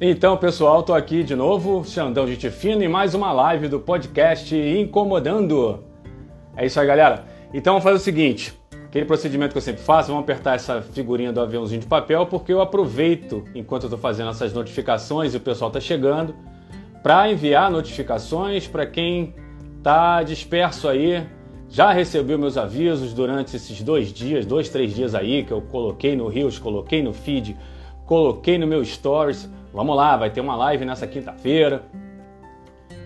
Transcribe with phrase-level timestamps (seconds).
[0.00, 4.52] Então, pessoal, tô aqui de novo, Xandão Gente Fino, e mais uma live do podcast
[4.52, 5.84] Incomodando.
[6.56, 7.24] É isso aí, galera.
[7.54, 8.52] Então, vamos fazer o seguinte:
[8.86, 12.52] aquele procedimento que eu sempre faço, vamos apertar essa figurinha do aviãozinho de papel, porque
[12.52, 16.34] eu aproveito enquanto eu tô fazendo essas notificações e o pessoal tá chegando,
[17.00, 19.32] para enviar notificações para quem
[19.80, 21.24] tá disperso aí.
[21.70, 26.16] Já recebeu meus avisos durante esses dois dias, dois, três dias aí, que eu coloquei
[26.16, 27.56] no Rios, coloquei no feed,
[28.04, 31.82] coloquei no meu stories Vamos lá, vai ter uma live nessa quinta-feira.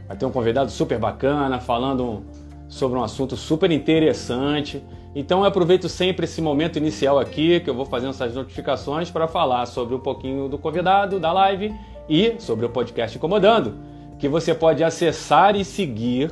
[0.06, 2.22] Vai ter um convidado super bacana falando
[2.68, 4.84] sobre um assunto super interessante.
[5.14, 9.26] Então eu aproveito sempre esse momento inicial aqui, que eu vou fazendo essas notificações para
[9.26, 11.74] falar sobre um pouquinho do convidado, da live
[12.06, 13.78] e sobre o podcast Incomodando,
[14.18, 16.30] que você pode acessar e seguir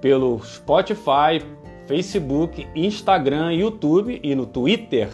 [0.00, 1.44] pelo Spotify,
[1.86, 5.10] Facebook, Instagram, YouTube e no Twitter.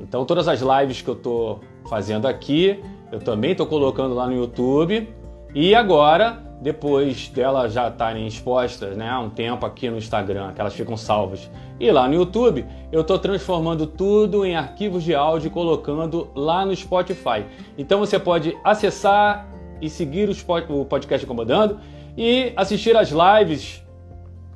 [0.00, 4.34] Então todas as lives que eu estou fazendo aqui eu também estou colocando lá no
[4.34, 5.08] YouTube.
[5.54, 10.60] E agora, depois delas já estarem expostas né, há um tempo aqui no Instagram, que
[10.60, 15.46] elas ficam salvas, e lá no YouTube, eu estou transformando tudo em arquivos de áudio
[15.46, 17.44] e colocando lá no Spotify.
[17.78, 19.48] Então você pode acessar
[19.80, 21.78] e seguir o podcast Incomodando
[22.16, 23.82] e assistir as lives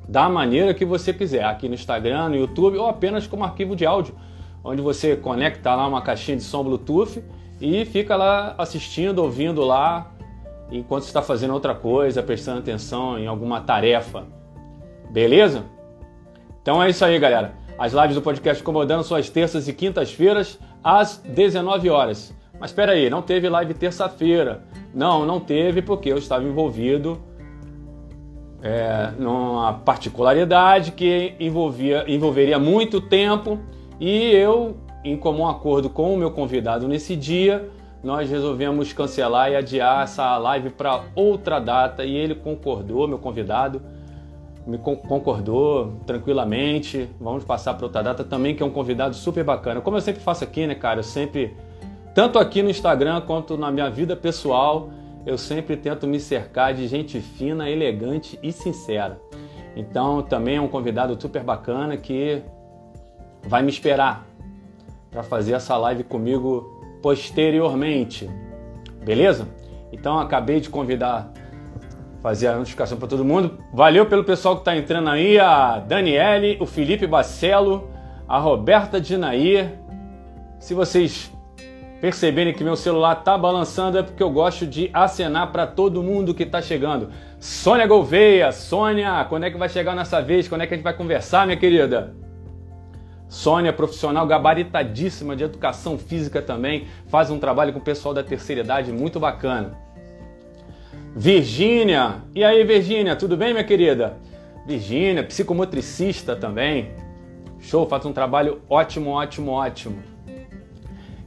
[0.07, 3.85] da maneira que você quiser, aqui no Instagram, no YouTube ou apenas como arquivo de
[3.85, 4.13] áudio,
[4.63, 7.23] onde você conecta lá uma caixinha de som Bluetooth
[7.59, 10.11] e fica lá assistindo, ouvindo lá,
[10.71, 14.25] enquanto está fazendo outra coisa, prestando atenção em alguma tarefa.
[15.09, 15.63] Beleza?
[16.61, 17.55] Então é isso aí, galera.
[17.77, 22.33] As lives do podcast Incomodando são às terças e quintas-feiras, às 19 horas.
[22.59, 24.63] Mas espera aí, não teve live terça-feira.
[24.93, 27.19] Não, não teve porque eu estava envolvido
[28.61, 33.59] é, numa particularidade que envolvia, envolveria muito tempo
[33.99, 37.69] e eu em comum acordo com o meu convidado nesse dia,
[38.03, 43.81] nós resolvemos cancelar e adiar essa live para outra data e ele concordou, meu convidado
[44.65, 47.09] me concordou tranquilamente.
[47.19, 49.81] Vamos passar para outra data também, que é um convidado super bacana.
[49.81, 50.99] Como eu sempre faço aqui, né, cara?
[50.99, 51.55] Eu sempre,
[52.15, 54.89] tanto aqui no Instagram quanto na minha vida pessoal,
[55.25, 59.19] eu sempre tento me cercar de gente fina, elegante e sincera.
[59.75, 62.41] Então, também é um convidado super bacana que
[63.45, 64.25] vai me esperar
[65.13, 68.29] para fazer essa live comigo posteriormente.
[69.05, 69.47] Beleza?
[69.91, 71.31] Então acabei de convidar
[72.21, 73.59] fazer a notificação para todo mundo.
[73.73, 77.89] Valeu pelo pessoal que está entrando aí, a Daniele, o Felipe Bacelo,
[78.27, 79.69] a Roberta Dinaí.
[80.57, 81.29] Se vocês
[81.99, 86.33] perceberem que meu celular tá balançando é porque eu gosto de acenar para todo mundo
[86.33, 87.09] que está chegando.
[87.39, 90.47] Sônia Gouveia, Sônia, quando é que vai chegar nessa vez?
[90.47, 92.15] Quando é que a gente vai conversar, minha querida?
[93.33, 98.61] Sônia, profissional gabaritadíssima de educação física também, faz um trabalho com o pessoal da terceira
[98.61, 99.75] idade muito bacana.
[101.15, 104.17] Virgínia, e aí Virgínia, tudo bem minha querida?
[104.67, 106.91] Virgínia, psicomotricista também.
[107.59, 110.03] Show, faz um trabalho ótimo, ótimo, ótimo.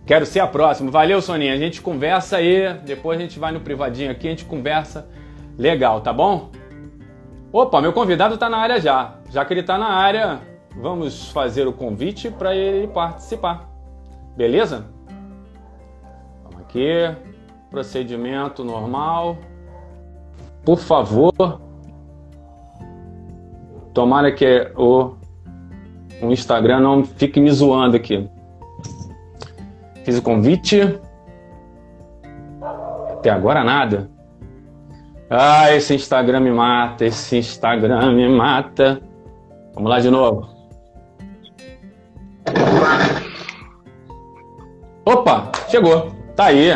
[0.07, 0.93] Quero ser a próxima.
[0.93, 1.55] Valeu, Soninha.
[1.55, 5.09] A gente conversa aí, depois a gente vai no privadinho aqui, a gente conversa
[5.59, 6.53] legal, tá bom?
[7.53, 9.17] Opa, meu convidado tá na área já.
[9.29, 10.41] Já que ele tá na área,
[10.77, 13.69] vamos fazer o convite para ele participar.
[14.37, 14.87] Beleza?
[16.45, 16.87] Vamos aqui.
[17.71, 19.39] Procedimento normal.
[20.65, 21.61] Por favor.
[23.95, 25.15] Tomara que o,
[26.23, 28.29] o Instagram não fique me zoando aqui.
[30.05, 31.01] Fiz o convite.
[33.11, 34.11] Até agora nada.
[35.29, 39.01] Ah, esse Instagram me mata, esse Instagram me mata.
[39.75, 40.56] Vamos lá de novo.
[45.05, 46.11] Opa, chegou.
[46.35, 46.73] Tá aí.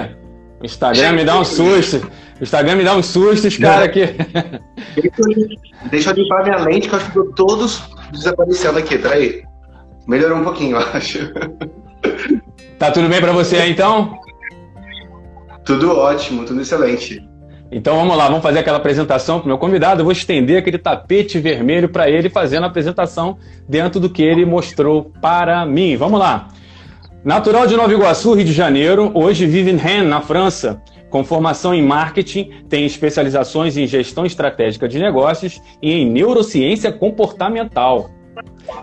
[0.61, 2.11] O Instagram me dá um susto.
[2.41, 4.07] O Instagram me dá um susto, os caras aqui.
[5.91, 8.99] Deixa eu limpar minha lente, que eu acho que todos desaparecendo aqui.
[8.99, 9.43] Peraí.
[10.07, 11.33] Melhorou um pouquinho, eu acho.
[12.79, 14.19] Tá tudo bem para você aí, então?
[15.65, 17.30] Tudo ótimo, tudo excelente.
[17.73, 20.01] Então vamos lá, vamos fazer aquela apresentação para o meu convidado.
[20.01, 23.39] Eu vou estender aquele tapete vermelho para ele fazendo a apresentação
[23.69, 25.97] dentro do que ele mostrou para mim.
[25.97, 26.49] Vamos lá.
[27.25, 30.83] Natural de Nova Iguaçu, Rio de Janeiro, hoje vive em Rennes, na França.
[31.11, 38.11] Com formação em marketing, tem especializações em gestão estratégica de negócios e em neurociência comportamental.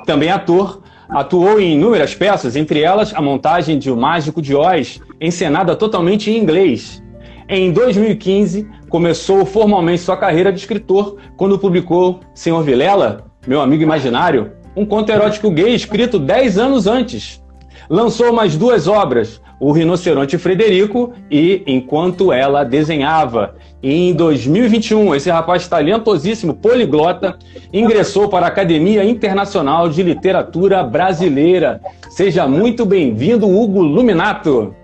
[0.06, 5.02] Também ator, atuou em inúmeras peças, entre elas a montagem de O Mágico de Oz,
[5.20, 7.02] encenada totalmente em inglês.
[7.50, 14.52] Em 2015, começou formalmente sua carreira de escritor quando publicou Senhor Vilela, Meu Amigo Imaginário,
[14.76, 17.42] um conto erótico gay escrito 10 anos antes.
[17.90, 23.56] lançou mais duas obras, O Rinoceronte Frederico e Enquanto Ela Desenhava.
[23.82, 27.40] Em 2021, esse rapaz talentosíssimo, poliglota,
[27.72, 31.80] ingressou para a Academia Internacional de Literatura Brasileira.
[32.10, 34.76] Seja muito bem-vindo, Hugo Luminato.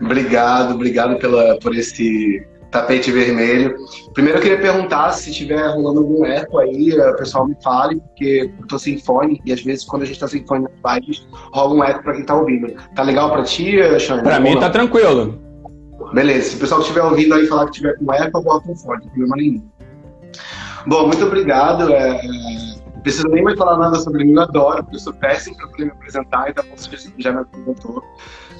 [0.00, 3.74] Obrigado, obrigado pela, por esse tapete vermelho.
[4.12, 8.50] Primeiro eu queria perguntar se estiver rolando algum eco aí, o pessoal me fale, porque
[8.60, 11.26] eu tô sem fone e às vezes quando a gente tá sem fone nas lives,
[11.52, 12.74] rola um eco pra quem tá ouvindo.
[12.94, 14.22] Tá legal pra ti, Xande?
[14.22, 15.38] Pra mim tá tranquilo.
[16.12, 18.76] Beleza, se o pessoal estiver ouvindo aí falar que tiver com eco, eu boto um
[18.76, 19.68] fone, não problema nenhum.
[20.86, 21.92] Bom, muito obrigado.
[21.92, 22.20] É,
[23.02, 25.84] preciso nem mais falar nada sobre mim, eu adoro, porque eu sou péssimo para poder
[25.86, 28.02] me apresentar, então você já me apresentou.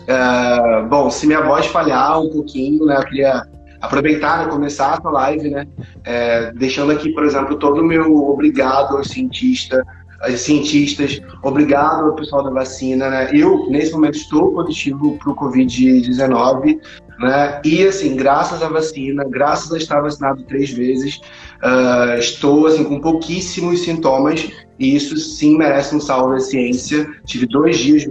[0.07, 3.43] É, bom, se minha voz falhar um pouquinho, né, eu queria
[3.81, 5.67] aproveitar, né, começar essa live, né,
[6.05, 9.83] é, deixando aqui, por exemplo, todo o meu obrigado aos cientistas,
[10.23, 15.37] aos cientistas, obrigado ao pessoal da vacina, né, eu, nesse momento, estou positivo para o
[15.37, 16.79] Covid-19,
[17.19, 21.17] né, e, assim, graças à vacina, graças a estar vacinado três vezes,
[21.63, 24.49] uh, estou, assim, com pouquíssimos sintomas,
[24.79, 27.09] e isso, sim, merece um salve à ciência.
[27.25, 28.05] Tive dois dias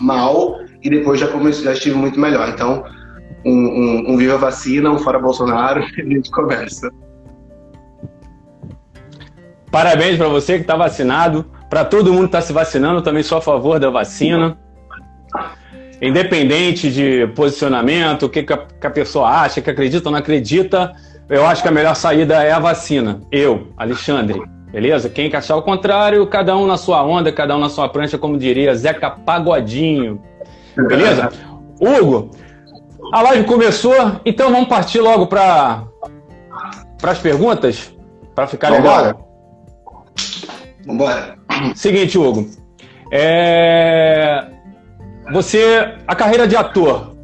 [0.00, 2.48] mal, e depois já, comecei, já estive muito melhor.
[2.48, 2.84] Então,
[3.44, 6.90] um, um, um Viva Vacina, um Fora Bolsonaro, e a gente conversa.
[9.70, 13.38] Parabéns para você que está vacinado, para todo mundo que está se vacinando, também sou
[13.38, 14.56] a favor da vacina.
[16.00, 20.18] Independente de posicionamento, o que, que, a, que a pessoa acha, que acredita ou não
[20.20, 20.94] acredita,
[21.28, 23.20] eu acho que a melhor saída é a vacina.
[23.32, 24.40] Eu, Alexandre,
[24.70, 25.10] beleza?
[25.10, 28.16] Quem que achar o contrário, cada um na sua onda, cada um na sua prancha,
[28.16, 30.22] como diria Zeca Pagodinho.
[30.76, 31.30] Beleza?
[31.80, 32.30] Hugo,
[33.12, 35.84] a live começou, então vamos partir logo para
[37.02, 37.94] as perguntas,
[38.34, 39.28] para ficar legal?
[40.86, 41.36] Vambora.
[41.74, 42.48] Seguinte, Hugo.
[43.10, 44.46] É...
[45.32, 47.16] Você, a carreira de ator,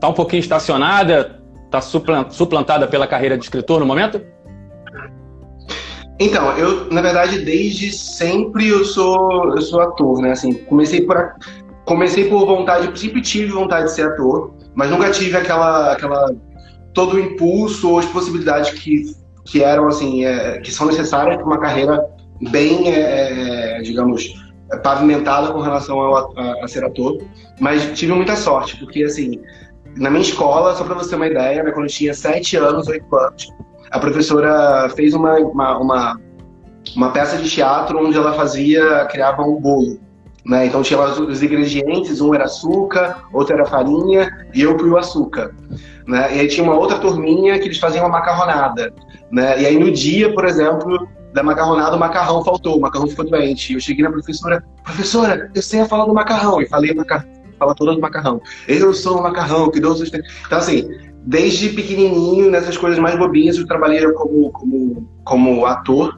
[0.00, 1.40] tá um pouquinho estacionada?
[1.70, 4.20] Tá suplantada pela carreira de escritor no momento?
[6.18, 10.30] Então, eu, na verdade, desde sempre eu sou, eu sou ator, né?
[10.32, 11.34] Assim, comecei por,
[11.86, 16.30] comecei por vontade, sempre tive vontade de ser ator mas nunca tive aquela, aquela
[16.92, 19.04] todo o impulso ou as possibilidades que,
[19.46, 22.06] que eram assim, é, que são necessárias para uma carreira
[22.50, 24.34] bem, é, é, digamos,
[24.82, 27.18] pavimentada com relação ao, a, a, ser ator.
[27.58, 29.40] Mas tive muita sorte, porque assim,
[29.96, 32.86] na minha escola, só para você ter uma ideia, né, quando eu tinha sete anos,
[32.86, 33.48] oito anos,
[33.90, 36.20] a professora fez uma, uma, uma,
[36.94, 39.98] uma peça de teatro onde ela fazia, criava um bolo.
[40.46, 40.66] Né?
[40.66, 45.52] Então tinha os ingredientes, um era açúcar, outro era farinha e eu fui o açúcar.
[46.06, 46.36] Né?
[46.36, 48.92] E aí tinha uma outra turminha que eles faziam uma macarronada.
[49.30, 49.60] Né?
[49.60, 53.74] E aí no dia, por exemplo, da macarronada, o macarrão faltou, o macarrão ficou doente.
[53.74, 56.62] Eu cheguei na professora, professora, eu sei a falar do macarrão.
[56.62, 56.94] E falei
[57.58, 58.40] fala toda do macarrão.
[58.68, 60.88] Eu sou o macarrão, que Deus Então assim,
[61.22, 66.14] desde pequenininho, nessas coisas mais bobinhas, eu trabalhei como, como, como ator.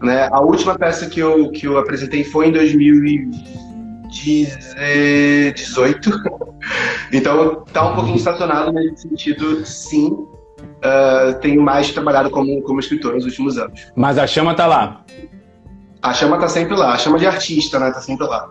[0.00, 0.30] Né?
[0.32, 3.65] A última peça que eu, que eu apresentei foi em 2020
[4.24, 6.10] 18.
[7.12, 10.08] então tá um pouquinho estacionado nesse sentido, sim.
[10.08, 13.88] Uh, tenho mais trabalhado como, como escritor nos últimos anos.
[13.94, 15.04] Mas a chama tá lá.
[16.02, 17.90] A chama tá sempre lá, a chama de artista, né?
[17.90, 18.50] Tá sempre lá.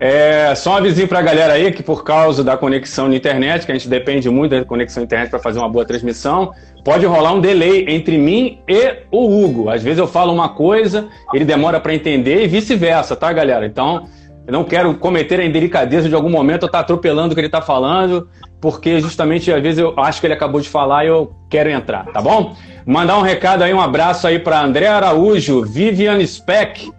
[0.00, 3.66] É, só um avisinho para a galera aí que por causa da conexão na internet,
[3.66, 6.52] que a gente depende muito da conexão na internet para fazer uma boa transmissão,
[6.84, 9.68] pode rolar um delay entre mim e o Hugo.
[9.68, 13.66] Às vezes eu falo uma coisa, ele demora para entender e vice-versa, tá, galera?
[13.66, 14.08] Então,
[14.46, 17.40] eu não quero cometer a indelicadeza de algum momento eu estar tá atropelando o que
[17.40, 18.28] ele está falando,
[18.60, 22.06] porque justamente às vezes eu acho que ele acabou de falar e eu quero entrar,
[22.06, 22.54] tá bom?
[22.86, 26.90] Mandar um recado aí, um abraço aí para André Araújo, Viviane Speck,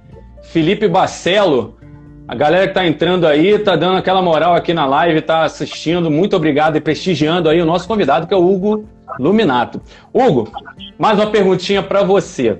[0.43, 1.78] Felipe Bacelo,
[2.29, 6.11] a galera que está entrando aí, está dando aquela moral aqui na live, está assistindo.
[6.11, 9.81] Muito obrigado e prestigiando aí o nosso convidado, que é o Hugo Luminato.
[10.13, 10.47] Hugo,
[10.95, 12.59] mais uma perguntinha para você.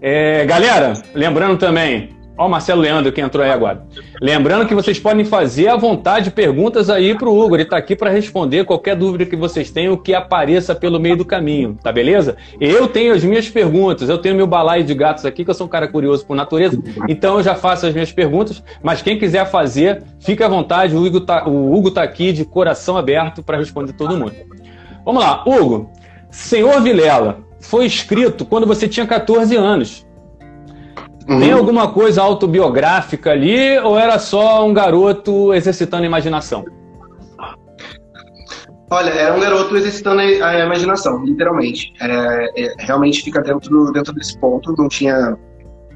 [0.00, 3.86] É, galera, lembrando também, Ó, o Marcelo Leandro que entrou aí agora.
[4.20, 7.56] Lembrando que vocês podem fazer à vontade perguntas aí para o Hugo.
[7.56, 11.24] Ele está aqui para responder qualquer dúvida que vocês tenham que apareça pelo meio do
[11.24, 12.36] caminho, tá beleza?
[12.60, 15.66] Eu tenho as minhas perguntas, eu tenho meu balaio de gatos aqui, que eu sou
[15.66, 19.44] um cara curioso por natureza, então eu já faço as minhas perguntas, mas quem quiser
[19.50, 23.92] fazer, fique à vontade, o Hugo tá, Hugo tá aqui de coração aberto para responder
[23.92, 24.32] todo mundo.
[25.04, 25.90] Vamos lá, Hugo.
[26.30, 30.06] Senhor Vilela foi escrito quando você tinha 14 anos.
[31.28, 31.40] Uhum.
[31.40, 36.64] Tem alguma coisa autobiográfica ali ou era só um garoto exercitando a imaginação?
[38.92, 41.92] Olha, era um garoto exercitando a imaginação, literalmente.
[42.00, 45.36] É, é, realmente fica dentro, dentro desse ponto, não tinha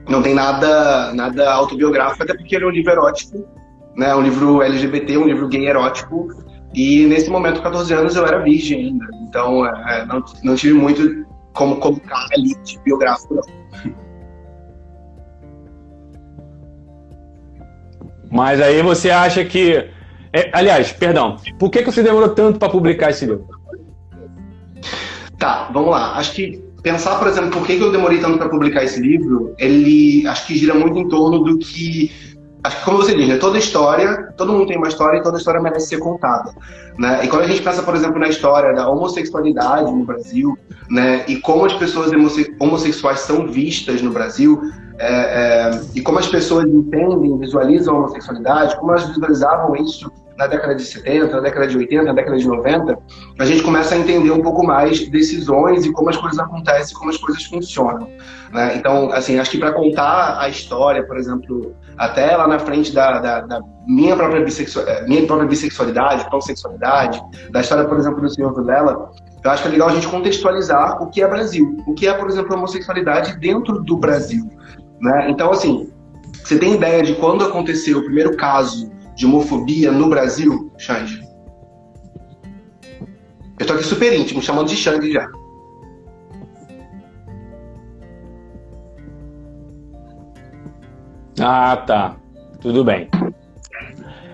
[0.09, 3.45] não tem nada, nada autobiográfico, até porque é um livro erótico,
[3.97, 4.15] né?
[4.15, 6.29] Um livro LGBT, um livro gay erótico.
[6.75, 9.07] E nesse momento, 14 anos, eu era virgem ainda.
[9.23, 13.95] Então, é, não, não tive muito como colocar ali de biográfico, não.
[18.35, 19.87] Mas aí você acha que.
[20.33, 23.47] É, aliás, perdão, por que, que você demorou tanto para publicar esse livro?
[25.39, 26.17] Tá, vamos lá.
[26.17, 29.55] Acho que pensar, por exemplo, por que, que eu demorei tanto para publicar esse livro,
[29.57, 32.11] ele acho que gira muito em torno do que
[32.65, 35.39] acho que como você diz, né, toda história, todo mundo tem uma história e toda
[35.39, 36.51] história merece ser contada,
[36.99, 37.21] né?
[37.23, 40.59] E quando a gente pensa, por exemplo, na história da homossexualidade no Brasil,
[40.91, 42.11] né, e como as pessoas
[42.59, 44.61] homossexuais são vistas no Brasil,
[44.99, 50.47] é, é, e como as pessoas entendem, visualizam a homossexualidade, como elas visualizavam isso na
[50.47, 52.99] década de 70, na década de 80, na década de 90,
[53.39, 57.11] a gente começa a entender um pouco mais decisões e como as coisas acontecem, como
[57.11, 58.09] as coisas funcionam.
[58.53, 58.77] Né?
[58.77, 63.21] Então, assim, acho que para contar a história, por exemplo, até lá na frente da,
[63.21, 68.55] da, da minha, própria eh, minha própria bissexualidade, pansexualidade, da história, por exemplo, do senhor
[68.55, 69.11] Vilela,
[69.45, 72.15] eu acho que é legal a gente contextualizar o que é Brasil, o que é,
[72.15, 74.49] por exemplo, a homossexualidade dentro do Brasil.
[75.01, 75.31] Né?
[75.31, 75.91] Então, assim,
[76.43, 81.23] você tem ideia de quando aconteceu o primeiro caso de homofobia no Brasil, Xande?
[83.59, 85.29] Eu tô aqui super íntimo, chamando de Xande já.
[91.41, 92.17] Ah, tá.
[92.61, 93.09] Tudo bem.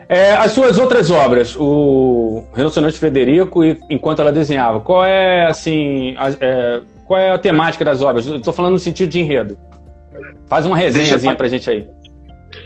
[0.08, 6.16] É, as suas outras obras, o Rinoceronte Frederico e Enquanto Ela Desenhava, qual é, assim,
[6.18, 8.26] a, é, qual é a temática das obras?
[8.26, 9.56] Estou falando no sentido de enredo.
[10.46, 11.88] Faz uma resenhazinha pra gente aí.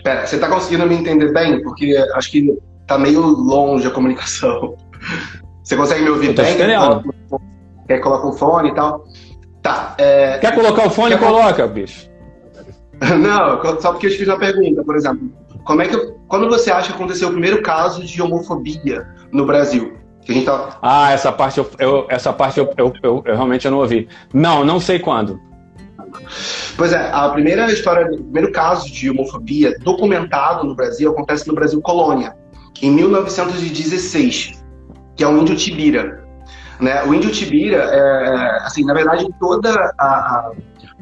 [0.03, 1.63] Pera, você tá conseguindo me entender bem?
[1.63, 4.77] Porque acho que tá meio longe a comunicação.
[5.63, 6.57] Você consegue me ouvir bem?
[7.87, 9.05] Quer colocar o fone e tal?
[9.63, 9.95] Tá.
[9.97, 10.39] É...
[10.39, 11.17] Quer colocar o fone?
[11.17, 12.11] Quer Coloca, bicho.
[13.01, 15.31] Não, só porque eu te fiz uma pergunta, por exemplo.
[15.65, 15.97] Como é que,
[16.29, 19.95] quando você acha que aconteceu o primeiro caso de homofobia no Brasil?
[20.45, 20.79] Tá...
[20.81, 24.09] Ah, essa parte, eu, eu essa parte eu, eu, eu, eu realmente não ouvi.
[24.33, 25.41] Não, não sei quando.
[26.77, 31.55] Pois é, a primeira história, o primeiro caso de homofobia documentado no Brasil acontece no
[31.55, 32.37] Brasil Colônia,
[32.83, 34.65] em 1916,
[35.17, 36.25] que é o índio Tibira.
[36.81, 37.03] Né?
[37.05, 40.53] O índio Tibira, é, é assim, na verdade, toda a, a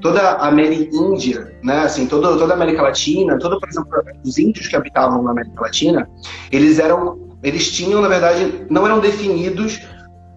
[0.03, 3.91] toda a Améríndia, né, assim, toda, toda a América Latina, toda, por exemplo,
[4.25, 6.11] os índios que habitavam na América Latina,
[6.51, 9.81] eles eram, eles tinham, na verdade, não eram definidos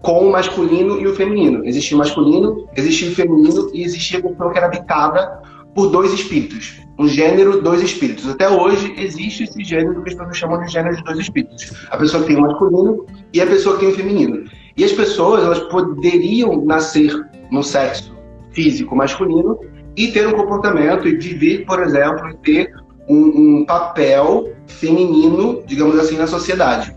[0.05, 1.65] com o masculino e o feminino.
[1.65, 5.41] Existia o masculino, existia o feminino e existia a pessoa que era habitada
[5.73, 6.79] por dois espíritos.
[6.99, 8.29] Um gênero, dois espíritos.
[8.29, 11.73] Até hoje existe esse gênero que as pessoas chamam de gênero de dois espíritos.
[11.89, 14.43] A pessoa que tem o masculino e a pessoa que tem o feminino.
[14.77, 17.11] E as pessoas, elas poderiam nascer
[17.51, 18.15] no sexo
[18.51, 19.59] físico masculino
[19.97, 22.75] e ter um comportamento e viver, por exemplo, e ter
[23.09, 23.15] um,
[23.61, 26.95] um papel feminino, digamos assim, na sociedade.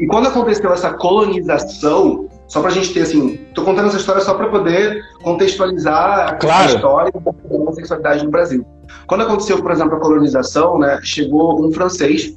[0.00, 4.22] E quando aconteceu essa colonização, só para a gente ter assim, estou contando essa história
[4.22, 6.62] só para poder contextualizar claro.
[6.62, 8.66] a história da homossexualidade no Brasil.
[9.06, 12.34] Quando aconteceu, por exemplo, a colonização, né, chegou um francês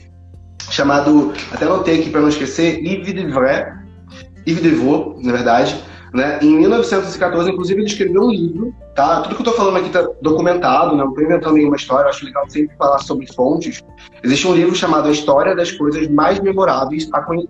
[0.70, 3.66] chamado, até anotei aqui para não esquecer, Yves de Vray,
[4.46, 5.82] Yves de Vaux, na verdade,
[6.14, 6.40] né?
[6.44, 9.22] Em 1914, inclusive, ele escreveu um livro, tá?
[9.22, 12.48] Tudo que eu estou falando aqui está documentado, não estou inventando nenhuma história, acho legal
[12.48, 13.84] sempre falar sobre fontes.
[14.24, 17.10] Existe um livro chamado A História das Coisas Mais Memoráveis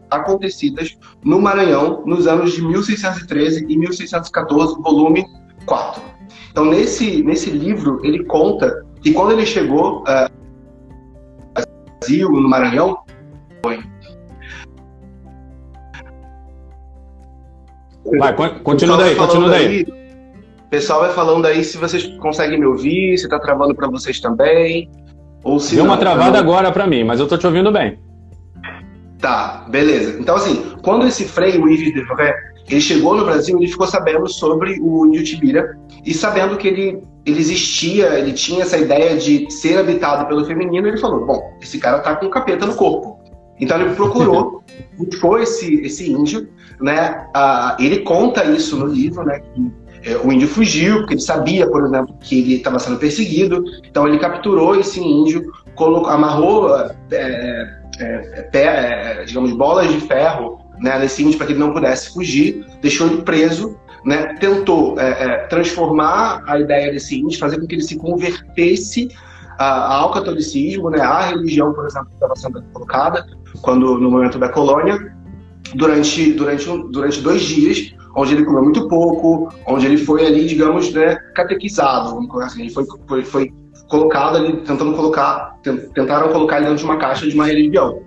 [0.09, 5.25] Acontecidas no Maranhão nos anos de 1613 e 1614, volume
[5.65, 6.01] 4.
[6.49, 10.29] Então, nesse, nesse livro, ele conta que quando ele chegou uh,
[11.59, 12.97] no Brasil, no Maranhão,
[13.61, 13.83] foi
[18.05, 19.83] Vai, continua daí, continua daí.
[19.83, 24.19] O pessoal vai falando aí se vocês conseguem me ouvir, se tá travando para vocês
[24.19, 24.89] também.
[25.43, 26.39] Ou se Deu uma travada não...
[26.39, 27.99] agora para mim, mas eu tô te ouvindo bem.
[29.19, 30.19] Tá, beleza.
[30.19, 32.33] Então, assim, quando esse Frei, o Yves de Vrai,
[32.69, 37.03] ele chegou no Brasil, ele ficou sabendo sobre o índio Tibira e sabendo que ele,
[37.25, 41.77] ele existia, ele tinha essa ideia de ser habitado pelo feminino, ele falou: bom, esse
[41.77, 43.22] cara tá com capeta no corpo.
[43.59, 44.63] Então ele procurou,
[44.97, 46.49] buscou esse, esse índio,
[46.81, 47.27] né?
[47.33, 49.39] Ah, ele conta isso no livro, né?
[49.39, 49.71] Que
[50.05, 53.63] é, o índio fugiu, porque ele sabia, por exemplo, que ele estava sendo perseguido.
[53.89, 56.75] Então ele capturou esse índio, colocou, amarrou,
[57.11, 62.13] é, é, é, digamos, bolas de ferro né, nesse índio para que ele não pudesse
[62.13, 67.67] fugir, deixou ele preso, né, tentou é, é, transformar a ideia desse índio, fazer com
[67.67, 69.09] que ele se convertesse
[69.63, 73.25] ao catolicismo, né, à religião, por exemplo, que estava sendo colocada,
[73.61, 75.13] quando no momento da colônia,
[75.75, 80.91] durante, durante, durante dois dias, onde ele comeu muito pouco, onde ele foi ali, digamos,
[80.93, 82.61] né, catequizado, assim.
[82.61, 83.53] Ele foi, foi, foi
[83.89, 85.57] colocado ali, tentando colocar,
[85.93, 88.01] tentaram colocar ele dentro de uma caixa de uma religião.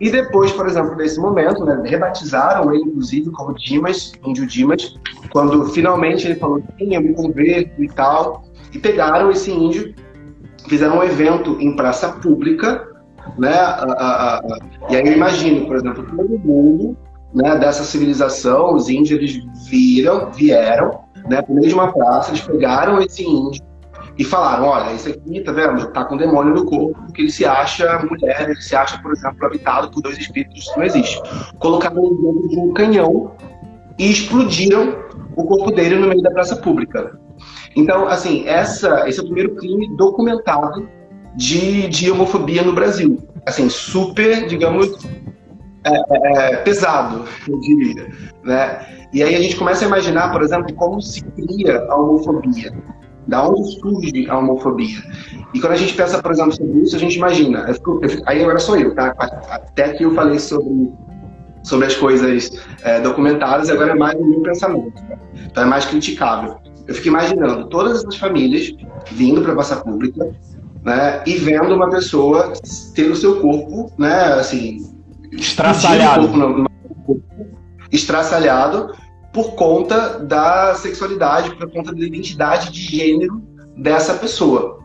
[0.00, 4.96] E depois, por exemplo, nesse momento, né, rebatizaram ele, inclusive, como Dimas, índio Dimas,
[5.30, 9.94] quando finalmente ele falou, sim, eu me converto e tal, e pegaram esse índio,
[10.68, 12.86] fizeram um evento em praça pública,
[13.38, 13.54] né,
[14.90, 16.96] e aí eu imagino, por exemplo, todo mundo
[17.34, 22.42] né, dessa civilização, os índios, eles viram, vieram, né, por meio de uma praça, eles
[22.42, 23.62] pegaram esse índio,
[24.16, 27.44] e falaram, olha, esse aqui, tá vendo, tá com demônio no corpo, porque ele se
[27.44, 31.20] acha mulher, ele se acha, por exemplo, habitado por dois espíritos, isso não existe.
[31.58, 33.32] Colocaram ele dentro de um canhão
[33.98, 34.96] e explodiram
[35.36, 37.18] o corpo dele no meio da praça pública.
[37.76, 40.88] Então, assim, essa, esse é o primeiro crime documentado
[41.34, 43.18] de, de homofobia no Brasil.
[43.46, 44.96] Assim, super, digamos,
[45.84, 48.08] é, é, é pesado, eu diria.
[48.42, 48.86] Né?
[49.12, 52.72] E aí a gente começa a imaginar, por exemplo, como se cria a homofobia.
[53.26, 55.02] Da onde surge a homofobia?
[55.54, 57.64] E quando a gente pensa, por exemplo, sobre isso, a gente imagina.
[57.66, 59.14] Eu fico, eu fico, aí agora sou eu, tá?
[59.18, 60.92] Até que eu falei sobre,
[61.62, 62.50] sobre as coisas
[62.82, 64.92] é, documentadas, agora é mais o meu pensamento.
[65.08, 65.16] Tá?
[65.46, 66.58] Então é mais criticável.
[66.86, 68.72] Eu fico imaginando todas essas famílias
[69.10, 70.30] vindo para a praça pública
[70.82, 72.52] né, e vendo uma pessoa
[72.94, 74.94] ter o seu corpo, né, assim,
[75.32, 76.70] estraçalhado, um no, no,
[77.90, 78.94] estraçalhado
[79.32, 83.42] por conta da sexualidade, por conta da identidade de gênero
[83.76, 84.78] dessa pessoa.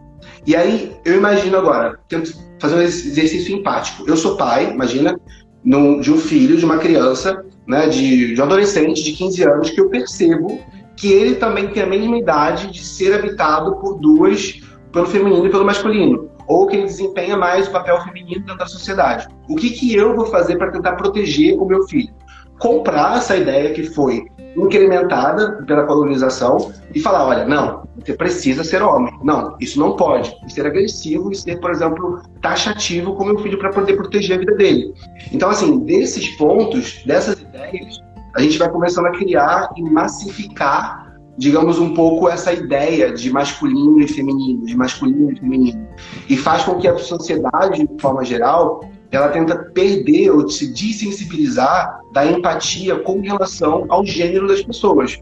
[0.48, 4.06] E aí, eu imagino agora, tento fazer um exercício empático.
[4.08, 5.20] Eu sou pai, imagina,
[5.64, 9.80] de um filho, de uma criança, né, de, de um adolescente de 15 anos, que
[9.80, 10.60] eu percebo
[11.00, 14.60] que ele também tem a mesma idade de ser habitado por duas,
[14.92, 16.30] pelo feminino e pelo masculino.
[16.46, 19.28] Ou que ele desempenha mais o papel feminino dentro da sociedade.
[19.48, 22.14] O que, que eu vou fazer para tentar proteger o meu filho?
[22.60, 24.26] Comprar essa ideia que foi
[24.58, 29.14] incrementada pela colonização e falar, olha, não, você precisa ser homem.
[29.24, 30.36] Não, isso não pode.
[30.46, 34.40] E ser agressivo e ser, por exemplo, taxativo com meu filho para poder proteger a
[34.40, 34.94] vida dele.
[35.32, 38.02] Então, assim, desses pontos, dessas ideias,
[38.36, 44.02] a gente vai começando a criar e massificar digamos, um pouco essa ideia de masculino
[44.02, 45.88] e feminino, de masculino e feminino.
[46.28, 52.02] E faz com que a sociedade, de forma geral, ela tenta perder ou se desensibilizar
[52.12, 55.18] da empatia com relação ao gênero das pessoas.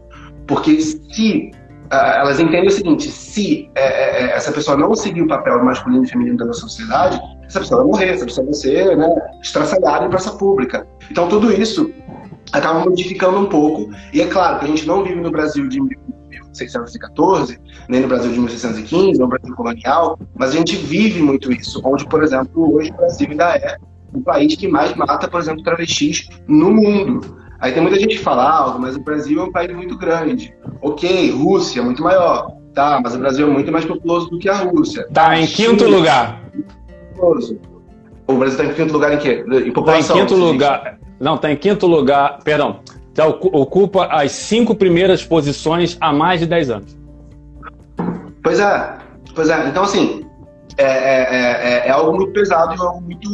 [0.48, 1.52] Porque se
[1.92, 6.02] uh, elas entendem o seguinte, se uh, uh, essa pessoa não seguir o papel masculino
[6.02, 9.08] e feminino da nossa sociedade, essa pessoa vai morrer, essa pessoa vai ser né,
[9.40, 10.84] estraçalhada em praça pública.
[11.10, 11.90] Então tudo isso
[12.52, 13.90] acaba modificando um pouco.
[14.12, 17.58] E é claro que a gente não vive no Brasil de 1614,
[17.88, 22.06] nem no Brasil de 1615, no Brasil colonial, mas a gente vive muito isso, onde,
[22.06, 23.76] por exemplo, hoje o Brasil ainda é
[24.12, 27.38] o país que mais mata, por exemplo, travestis no mundo.
[27.60, 30.54] Aí tem muita gente que fala, ah, mas o Brasil é um país muito grande.
[30.80, 32.56] Ok, Rússia, muito maior.
[32.72, 35.08] Tá, mas o Brasil é muito mais populoso do que a Rússia.
[35.12, 36.44] Tá em quinto China, lugar.
[38.28, 39.44] O Brasil está em quinto lugar em quê?
[39.66, 40.16] Em população.
[40.16, 40.97] Tá em quinto lugar.
[41.20, 42.38] Não, está em quinto lugar.
[42.44, 42.80] Perdão.
[43.14, 46.96] Tá, ocupa as cinco primeiras posições há mais de 10 anos.
[48.42, 48.98] Pois é.
[49.34, 49.68] Pois é.
[49.68, 50.24] Então, assim,
[50.76, 53.28] é, é, é, é algo muito pesado e algo muito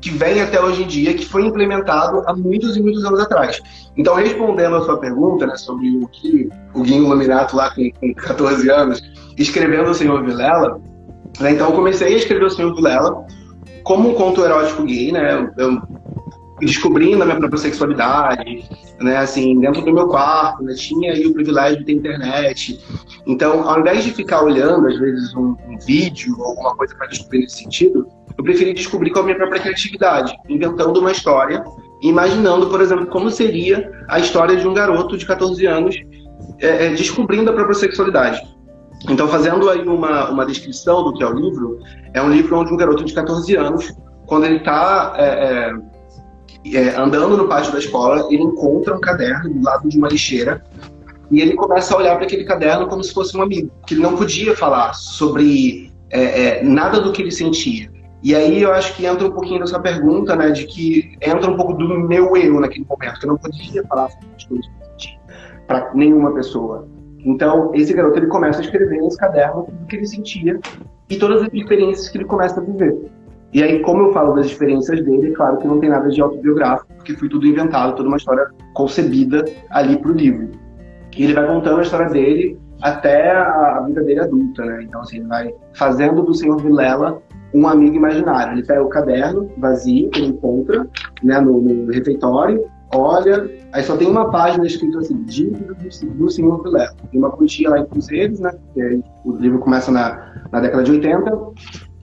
[0.00, 3.60] que vem até hoje em dia, que foi implementado há muitos e muitos anos atrás.
[3.96, 8.14] Então, respondendo a sua pergunta né, sobre o que o Guinho Luminato, lá com, com
[8.14, 9.00] 14 anos,
[9.36, 10.80] escrevendo o Senhor Vilela,
[11.38, 13.26] né, então eu comecei a escrever o Senhor Vilela
[13.84, 15.50] como um conto erótico gay, né?
[15.56, 15.82] Eu,
[16.60, 18.68] descobrindo a minha própria sexualidade,
[19.00, 22.80] né, assim, dentro do meu quarto, né, tinha aí o privilégio de ter internet.
[23.26, 27.06] Então, ao invés de ficar olhando, às vezes, um, um vídeo ou alguma coisa para
[27.06, 31.62] descobrir nesse sentido, eu preferi descobrir com a minha própria criatividade, inventando uma história,
[32.02, 35.96] imaginando, por exemplo, como seria a história de um garoto de 14 anos
[36.60, 38.40] é, é, descobrindo a própria sexualidade.
[39.08, 41.80] Então, fazendo aí uma, uma descrição do que é o livro,
[42.12, 43.94] é um livro onde um garoto de 14 anos,
[44.26, 45.72] quando ele está é,
[46.64, 50.08] é, é, andando no pátio da escola, ele encontra um caderno do lado de uma
[50.08, 50.62] lixeira
[51.30, 54.02] e ele começa a olhar para aquele caderno como se fosse um amigo, que ele
[54.02, 57.90] não podia falar sobre é, nada do que ele sentia.
[58.22, 61.56] E aí eu acho que entra um pouquinho dessa pergunta, né, de que entra um
[61.56, 64.72] pouco do meu eu naquele momento, que eu não podia falar sobre as coisas que
[64.72, 65.18] eu sentia
[65.66, 66.86] para nenhuma pessoa.
[67.24, 70.58] Então, esse garoto ele começa a escrever nesse caderno tudo que ele sentia
[71.08, 72.96] e todas as experiências que ele começa a viver.
[73.52, 76.20] E aí, como eu falo das experiências dele, é claro que não tem nada de
[76.20, 80.50] autobiográfico, porque foi tudo inventado, toda uma história concebida ali para o livro.
[81.16, 84.84] E ele vai contando a história dele até a vida dele adulta, né?
[84.84, 87.20] Então, assim, ele vai fazendo do Senhor Vilela
[87.52, 88.54] um amigo imaginário.
[88.54, 90.86] Ele pega o caderno vazio que ele encontra
[91.22, 96.62] né, no, no refeitório olha, aí só tem uma página escrita assim, Dívida do Senhor
[96.62, 96.94] Vilela.
[97.10, 98.52] Tem uma quantia lá em cruzeiros, né?
[99.24, 101.38] o livro começa na, na década de 80,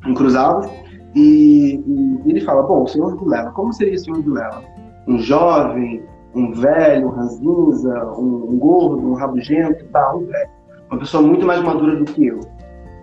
[0.07, 0.69] em Cruzados,
[1.15, 4.63] e, e, ele fala, bom, o Senhor Vilela, como seria o Senhor Vilela?
[5.07, 6.03] Um jovem,
[6.35, 10.49] um velho, um ranzinza, um, um gordo, um rabugento, tá, um velho.
[10.89, 12.39] Uma pessoa muito mais madura do que eu.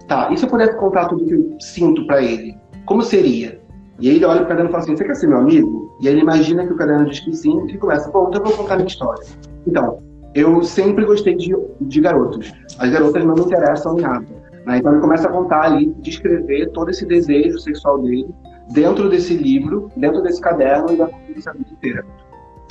[0.07, 2.57] Tá, e se eu pudesse contar tudo que eu sinto para ele?
[2.87, 3.61] Como seria?
[3.99, 5.97] E aí ele olha pro caderno e fala assim, você quer ser meu amigo?
[6.01, 8.49] E aí ele imagina que o caderno diz que sim, e começa, bom, então eu
[8.49, 9.23] vou contar minha história.
[9.67, 9.99] Então,
[10.35, 12.53] eu sempre gostei de, de garotos.
[12.79, 14.27] As garotas não me interessam em nada.
[14.67, 14.79] Né?
[14.79, 18.29] Então ele começa a contar ali, descrever todo esse desejo sexual dele
[18.73, 22.05] dentro desse livro, dentro desse caderno e da vida inteira.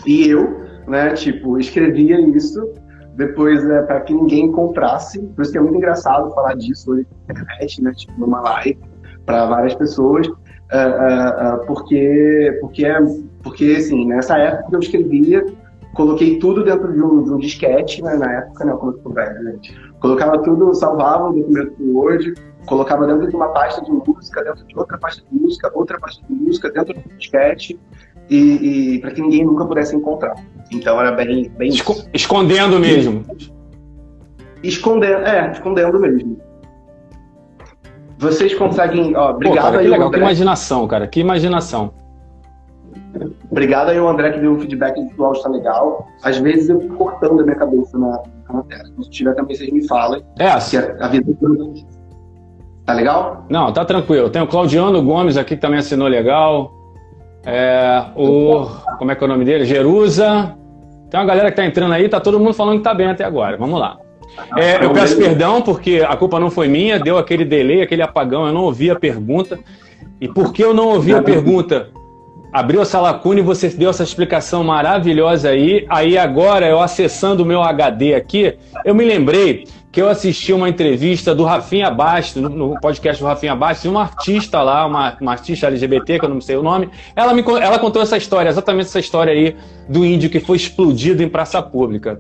[0.06, 2.67] E eu, né, tipo, escrevia isso
[3.15, 5.19] depois é, para que ninguém comprasse.
[5.19, 8.79] Por isso que é muito engraçado falar disso hoje na internet, né, tipo, numa live
[9.25, 12.97] para várias pessoas, uh, uh, uh, porque porque é
[13.41, 15.45] porque assim nessa época eu escrevia
[15.93, 19.51] coloquei tudo dentro de um, de um disquete, né, na época, né, como eu velho,
[19.51, 19.92] gente.
[20.04, 22.34] Colocava tudo, salvava o documento do Word,
[22.66, 26.22] colocava dentro de uma pasta de música, dentro de outra pasta de música, outra pasta
[26.28, 27.80] de música, dentro do disquete,
[28.30, 30.36] e, e para que ninguém nunca pudesse encontrar.
[30.70, 33.26] Então era bem, bem Esco escondendo mesmo.
[34.62, 36.38] Escondendo, é, escondendo mesmo.
[38.18, 41.94] Vocês conseguem, ó, obrigado Pô, cara, que aí, legal, que imaginação, cara, que imaginação.
[43.50, 46.10] Obrigado aí o André que deu o feedback de que o áudio está legal.
[46.22, 48.22] Às vezes eu fico cortando a minha cabeça na,
[48.54, 48.84] na tela.
[49.02, 50.24] Se tiver também, vocês me falem.
[50.39, 50.58] É.
[50.60, 51.32] Que a, a vida
[52.86, 53.46] Tá legal?
[53.50, 54.30] Não, tá tranquilo.
[54.30, 56.74] Tem o Claudiano Gomes aqui que também assinou legal.
[57.46, 58.66] É, o.
[58.98, 59.66] Como é que é o nome dele?
[59.66, 60.56] Jerusa.
[61.10, 63.24] Tem uma galera que tá entrando aí, tá todo mundo falando que tá bem até
[63.24, 63.56] agora.
[63.56, 63.98] Vamos lá.
[64.58, 68.48] É, eu peço perdão porque a culpa não foi minha, deu aquele delay, aquele apagão,
[68.48, 69.60] eu não ouvi a pergunta.
[70.20, 71.89] E por que eu não ouvi a pergunta?
[72.54, 75.86] Abriu essa lacuna e você deu essa explicação maravilhosa aí.
[75.89, 80.68] Aí agora, eu acessando o meu HD aqui, eu me lembrei que eu assisti uma
[80.68, 85.68] entrevista do Rafinha Bastos, no podcast do Rafinha Bastos, uma artista lá, uma, uma, artista
[85.68, 89.00] LGBT, que eu não sei o nome, ela, me, ela contou essa história, exatamente essa
[89.00, 89.56] história aí
[89.88, 92.20] do índio que foi explodido em praça pública.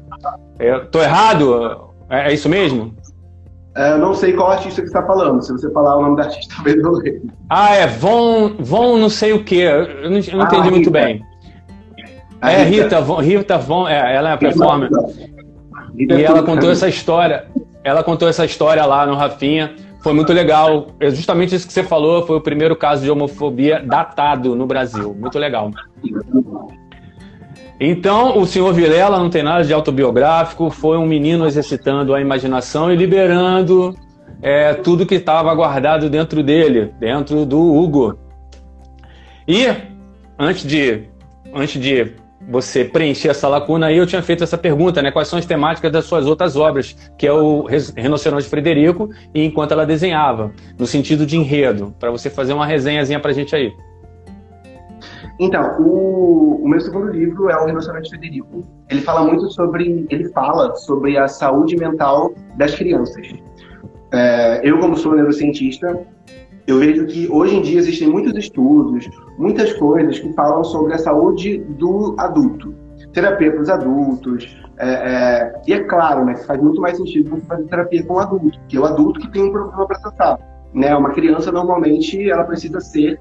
[0.59, 1.93] É, tô errado?
[2.07, 2.95] É, é isso mesmo?
[3.75, 5.41] É, eu não sei qual artista que você está falando.
[5.41, 7.21] Se você falar o nome da artista, talvez eu lembre.
[7.49, 9.63] Ah, é Von, Von não sei o quê.
[9.63, 11.23] Eu não, eu não ah, entendi muito bem.
[12.41, 14.89] A é Rita, Rita Von, Rita Von, é, ela é a performer.
[15.97, 17.45] E ela contou essa história.
[17.83, 19.73] Ela contou essa história lá no Rafinha.
[20.01, 20.87] Foi muito legal.
[20.99, 22.25] É justamente isso que você falou.
[22.27, 25.15] Foi o primeiro caso de homofobia datado no Brasil.
[25.17, 25.71] Muito legal.
[27.79, 32.91] Então, o senhor Vilela não tem nada de autobiográfico, foi um menino exercitando a imaginação
[32.91, 33.95] e liberando
[34.41, 38.17] é, tudo que estava guardado dentro dele, dentro do Hugo.
[39.47, 39.67] E,
[40.37, 41.03] antes de,
[41.53, 42.13] antes de
[42.49, 45.11] você preencher essa lacuna aí, eu tinha feito essa pergunta, né?
[45.11, 49.71] Quais são as temáticas das suas outras obras, que é o Rinoceronte Frederico e Enquanto
[49.71, 53.73] Ela Desenhava, no sentido de enredo, para você fazer uma resenhazinha para a gente aí.
[55.43, 58.63] Então, o, o, meu segundo livro é o Rinoceronte Federico.
[58.89, 63.27] Ele fala muito sobre, ele fala sobre a saúde mental das crianças.
[64.13, 65.99] É, eu, como sou neurocientista,
[66.65, 70.97] eu vejo que hoje em dia existem muitos estudos, muitas coisas que falam sobre a
[70.97, 72.73] saúde do adulto.
[73.11, 74.63] Terapia para os adultos.
[74.77, 78.13] É, é, e é claro né, que faz muito mais sentido você fazer terapia com
[78.13, 80.39] o adulto, que é o adulto que tem um problema para tratar.
[80.73, 80.95] Né?
[80.95, 83.19] Uma criança, normalmente, ela precisa ser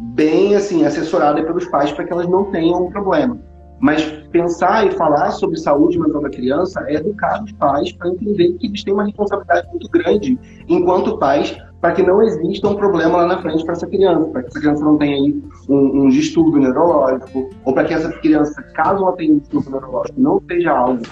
[0.00, 3.38] bem assim assessorada pelos pais para que elas não tenham um problema.
[3.78, 8.52] Mas pensar e falar sobre saúde mental da criança é educar os pais para entender
[8.54, 13.18] que eles têm uma responsabilidade muito grande enquanto pais para que não exista um problema
[13.18, 16.08] lá na frente para essa criança, para que essa criança não tenha aí um, um
[16.10, 20.72] distúrbio neurológico, ou para que essa criança, caso ela tenha um distúrbio neurológico, não seja
[20.72, 21.02] algo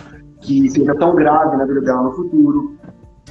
[0.42, 2.77] que seja tão grave na vida dela no futuro.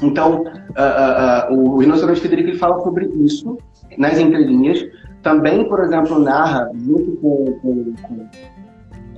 [0.01, 3.57] Então, uh, uh, uh, o Rinoceronte Federico ele fala sobre isso
[3.97, 4.83] nas entrelinhas,
[5.27, 8.27] também, por exemplo, narra, junto com, com, com,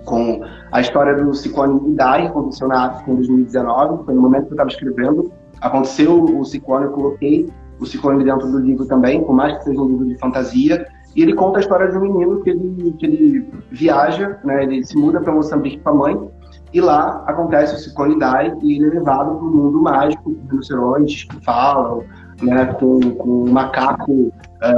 [0.06, 0.42] com
[0.72, 4.50] a história do ciclone Idai, que aconteceu na África em 2019, foi no momento que
[4.50, 5.32] eu estava escrevendo.
[5.62, 7.48] Aconteceu o ciclone, eu coloquei
[7.80, 10.88] o ciclone dentro do livro também, por mais que seja um livro de fantasia.
[11.16, 14.84] E ele conta a história de um menino que ele, que ele viaja, né, ele
[14.84, 16.30] se muda para Moçambique com a mãe,
[16.74, 20.50] e lá acontece o ciclone Idai, e ele é levado para o mundo mágico, com
[20.50, 22.04] rinocerontes que falam,
[22.42, 24.32] né, com, com um macaco.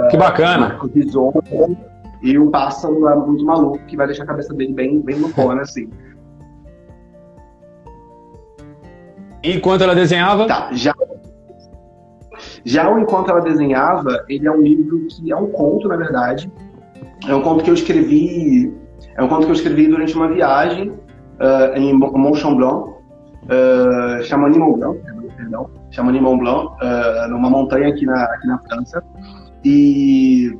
[0.10, 0.78] Que bacana!
[2.22, 5.90] E um pássaro muito maluco que vai deixar a cabeça dele bem, bem loucona, assim.
[9.44, 10.48] E enquanto ela desenhava?
[10.48, 10.94] Tá, já.
[12.64, 16.52] Já o Enquanto Ela Desenhava, ele é um livro que é um conto, na verdade.
[17.28, 18.74] É um conto que eu escrevi
[19.16, 24.58] É um conto que eu escrevi durante uma viagem uh, em Mont Tremblant, uh, Chamonix
[24.58, 25.00] Mont Blanc,
[25.36, 29.04] perdão, Chamonix Mont Blanc, uh, numa montanha aqui na, aqui na França.
[29.64, 30.58] E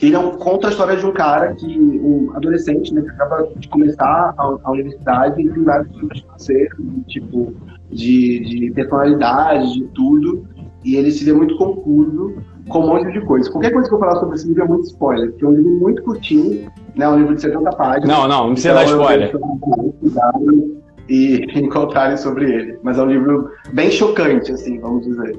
[0.00, 3.48] ele é um, conta a história de um cara que, um adolescente, né, que acaba
[3.56, 7.54] de começar a, a universidade e tem vários problemas financeiros, tipo,
[7.90, 10.46] de, de personalidade, de tudo,
[10.84, 12.34] e ele se vê muito confuso
[12.68, 13.50] com um monte de coisa.
[13.50, 15.70] Qualquer coisa que eu falar sobre esse livro é muito spoiler, porque é um livro
[15.72, 18.08] muito curtinho, né, um livro de 70 páginas.
[18.08, 19.32] Não, não, não precisa então, dar spoiler.
[21.08, 22.78] E encontrarem sobre ele.
[22.82, 25.38] Mas é um livro bem chocante, assim, vamos dizer.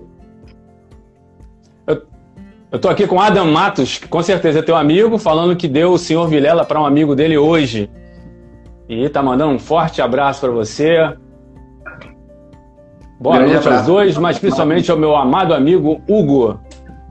[2.73, 5.91] Eu tô aqui com Adam Matos, que com certeza é teu amigo, falando que deu
[5.91, 7.87] o senhor Vilela para um amigo dele hoje.
[8.89, 11.15] E tá mandando um forte abraço para você.
[13.19, 16.59] Boa Grande noite aos dois, mas principalmente ao meu amado amigo Hugo.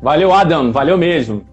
[0.02, 1.44] Valeu, Adam, valeu mesmo.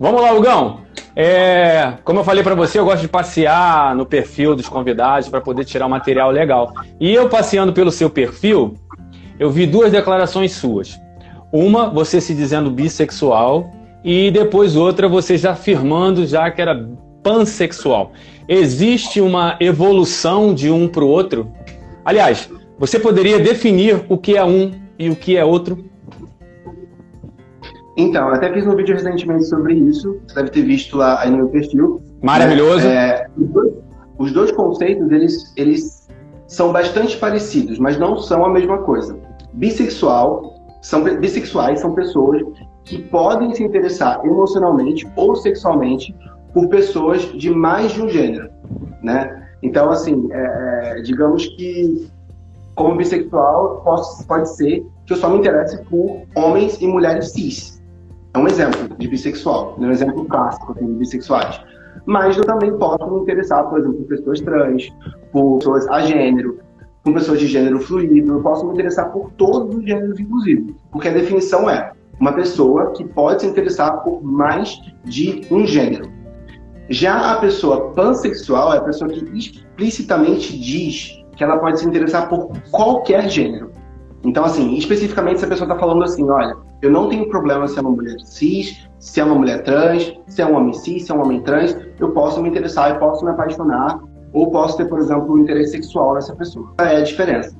[0.00, 0.80] Vamos lá, Hugão.
[1.14, 5.40] É, como eu falei para você, eu gosto de passear no perfil dos convidados para
[5.40, 6.72] poder tirar um material legal.
[6.98, 8.74] E eu passeando pelo seu perfil,
[9.38, 10.98] eu vi duas declarações suas.
[11.52, 13.70] Uma, você se dizendo bissexual,
[14.04, 16.88] e depois outra, você já afirmando já que era
[17.22, 18.12] pansexual.
[18.48, 21.50] Existe uma evolução de um para o outro?
[22.04, 25.84] Aliás, você poderia definir o que é um e o que é outro?
[27.96, 31.30] Então, eu até fiz um vídeo recentemente sobre isso, você deve ter visto lá aí
[31.30, 32.00] no meu perfil.
[32.22, 32.86] Maravilhoso.
[32.86, 33.72] É, os, dois,
[34.18, 36.08] os, dois, conceitos, eles, eles
[36.46, 39.18] são bastante parecidos, mas não são a mesma coisa.
[39.52, 40.49] Bissexual
[40.80, 42.42] são bissexuais são pessoas
[42.84, 46.14] que podem se interessar emocionalmente ou sexualmente
[46.52, 48.50] por pessoas de mais de um gênero,
[49.02, 49.48] né?
[49.62, 52.10] Então, assim, é, é, digamos que
[52.74, 57.80] como bissexual posso, pode ser que eu só me interesse por homens e mulheres cis.
[58.32, 61.60] É um exemplo de bissexual, é um exemplo clássico de bissexuais.
[62.06, 64.88] Mas eu também posso me interessar, por exemplo, por pessoas trans,
[65.32, 66.58] por pessoas a gênero,
[67.04, 70.74] com pessoas de gênero fluido, eu posso me interessar por todos os gêneros, inclusive.
[70.92, 76.10] Porque a definição é uma pessoa que pode se interessar por mais de um gênero.
[76.90, 82.28] Já a pessoa pansexual é a pessoa que explicitamente diz que ela pode se interessar
[82.28, 83.70] por qualquer gênero.
[84.22, 87.78] Então, assim, especificamente se a pessoa está falando assim, olha, eu não tenho problema se
[87.78, 91.12] é uma mulher cis, se é uma mulher trans, se é um homem cis, se
[91.12, 93.98] é um homem trans, eu posso me interessar, eu posso me apaixonar
[94.32, 96.72] ou posso ter, por exemplo, um interesse sexual nessa pessoa.
[96.78, 97.54] É a diferença.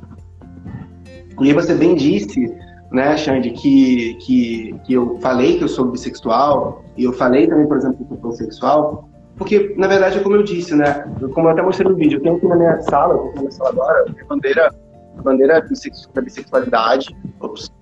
[1.40, 2.54] E aí você bem disse,
[2.92, 7.66] né, Xande, que, que, que eu falei que eu sou bissexual, e eu falei também,
[7.66, 11.48] por exemplo, que eu sou sexual, porque, na verdade, é como eu disse, né, como
[11.48, 14.04] eu até mostrei no vídeo, eu tenho aqui na minha sala, eu na sala agora,
[14.20, 14.74] a bandeira,
[15.16, 15.66] a bandeira
[16.14, 17.72] da bissexualidade, ops,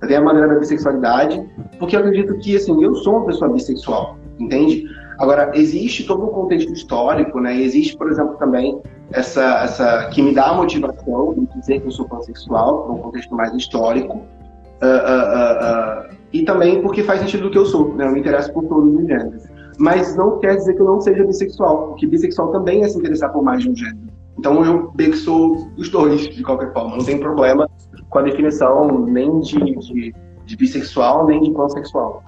[0.00, 3.52] eu tenho a bandeira da bissexualidade, porque eu acredito que, assim, eu sou uma pessoa
[3.52, 4.86] bissexual, entende?
[5.22, 7.56] Agora, existe todo um contexto histórico, né?
[7.56, 8.80] Existe, por exemplo, também
[9.12, 13.32] essa, essa que me dá a motivação de dizer que eu sou pansexual, um contexto
[13.32, 18.04] mais histórico, uh, uh, uh, e também porque faz sentido do que eu sou, né?
[18.04, 19.44] Eu me interesso por todos os gêneros.
[19.78, 23.32] Mas não quer dizer que eu não seja bissexual, porque bissexual também é se interessar
[23.32, 24.08] por mais de um gênero.
[24.36, 26.96] Então eu meio que sou os dois, de qualquer forma.
[26.96, 27.70] Não tem problema
[28.10, 30.14] com a definição nem de, de,
[30.46, 32.24] de bissexual, nem de pansexual.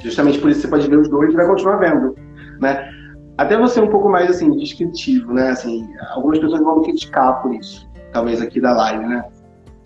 [0.00, 2.16] Justamente por isso você pode ver os dois e vai continuar vendo
[2.62, 2.88] né?
[3.36, 5.50] Até você um pouco mais assim descritivo, né?
[5.50, 9.24] Assim, algumas pessoas vão me criticar por isso, talvez aqui da live, né?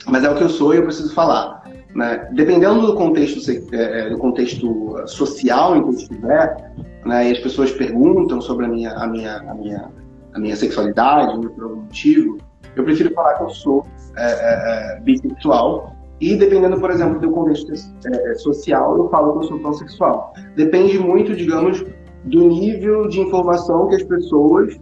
[0.07, 1.63] Mas é o que eu sou e eu preciso falar,
[1.95, 2.29] né?
[2.33, 3.41] Dependendo do contexto
[3.73, 6.73] é, é, do contexto social em que eu estiver,
[7.05, 7.29] né?
[7.29, 9.91] E as pessoas perguntam sobre a minha a minha a minha
[10.35, 12.37] a minha sexualidade, por algum motivo,
[12.77, 13.87] eu prefiro falar que eu sou
[14.19, 17.73] é, é, é bissexual e dependendo, por exemplo, do contexto
[18.07, 20.33] é, social, eu falo que eu sou pansexual.
[20.55, 21.85] Depende muito, digamos,
[22.27, 24.79] do nível de informação que as pessoas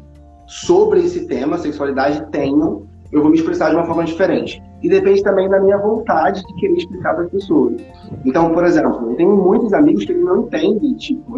[0.47, 4.63] sobre esse tema, sexualidade, tenham, eu vou me expressar de uma forma diferente.
[4.83, 7.81] E depende também da minha vontade de querer explicar para as pessoas.
[8.25, 11.33] Então, por exemplo, eu tenho muitos amigos que não entendem, tipo,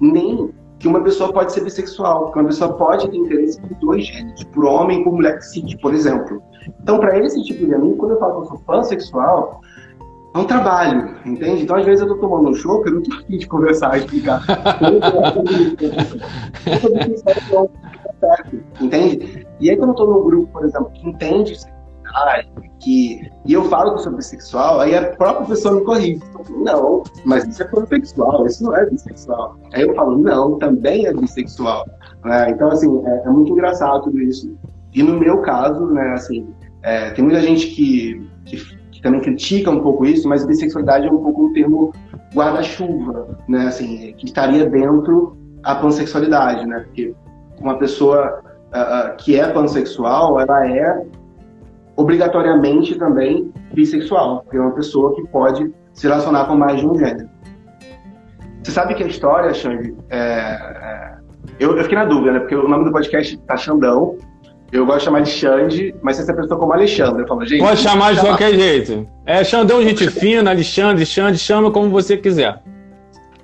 [0.00, 4.04] nem que uma pessoa pode ser bissexual, que uma pessoa pode ter interesse por dois
[4.04, 6.42] gêneros, por homem e por mulher cis, por exemplo.
[6.82, 9.60] Então, para esse tipo de amigo, quando eu falo que eu sou pansexual,
[10.34, 11.62] é um trabalho, entende?
[11.62, 14.42] Então, às vezes, eu tô tomando um chopp, eu não tô afim de conversar, explicar.
[18.80, 19.46] entende?
[19.60, 21.58] E aí, quando eu tô num grupo, por exemplo, que entende
[22.80, 26.20] que e eu falo que eu sou bissexual, aí a própria pessoa me corrige.
[26.50, 29.56] Não, mas isso é pansexual, isso não é bissexual.
[29.72, 31.86] Aí eu falo, não, também é bissexual.
[32.24, 34.56] É, então, assim, é, é, muito engraçado tudo isso.
[34.92, 36.46] E no meu caso, né, assim,
[36.82, 41.22] é, tem muita gente que, que também critica um pouco isso, mas bissexualidade é um
[41.22, 41.92] pouco um termo
[42.34, 43.66] guarda-chuva, né?
[43.66, 46.80] Assim, que estaria dentro a pansexualidade, né?
[46.80, 47.14] Porque
[47.60, 51.04] uma pessoa uh, que é pansexual, ela é
[51.96, 56.96] obrigatoriamente também bissexual, porque é uma pessoa que pode se relacionar com mais de um
[56.96, 57.28] gênero.
[58.62, 61.14] Você sabe que a história, Xande, é, é,
[61.58, 62.38] eu, eu, fiquei na dúvida, né?
[62.40, 64.16] Porque o nome do podcast tá Xandão.
[64.72, 67.22] Eu gosto de chamar de Xande, mas você se apresentou como Alexandre.
[67.22, 67.60] Eu falo, gente.
[67.60, 69.06] Pode chamar de qualquer jeito.
[69.26, 72.62] É Xandão, gente fina, Alexandre, Xande, chama como você quiser.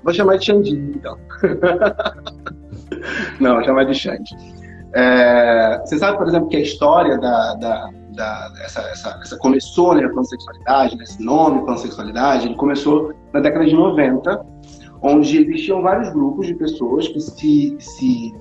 [0.03, 1.17] Vou chamar de Xandinho, então.
[3.39, 4.35] Não, vou chamar de Xande.
[4.93, 9.93] É, você sabe, por exemplo, que a história da, da, da essa, essa, essa, começou,
[9.93, 14.45] né, a pansexualidade, né, esse nome pansexualidade, ele começou na década de 90,
[15.03, 18.33] onde existiam vários grupos de pessoas que se, se,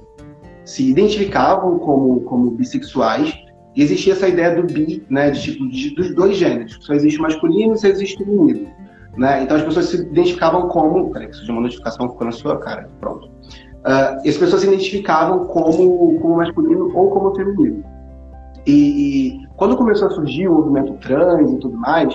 [0.68, 3.35] se identificavam como, como bissexuais
[3.74, 7.18] e existia essa ideia do bi, né, de, tipo, de, dos dois gêneros, só existe
[7.18, 8.68] masculino e só existe feminino.
[9.16, 9.42] Né?
[9.42, 11.11] Então as pessoas se identificavam como.
[11.11, 12.87] Peraí, que surgiu uma notificação ficou na sua cara.
[13.00, 13.28] Pronto.
[13.28, 17.83] Uh, as pessoas se identificavam como, como masculino ou como feminino.
[18.66, 22.14] E quando começou a surgir o movimento trans e tudo mais,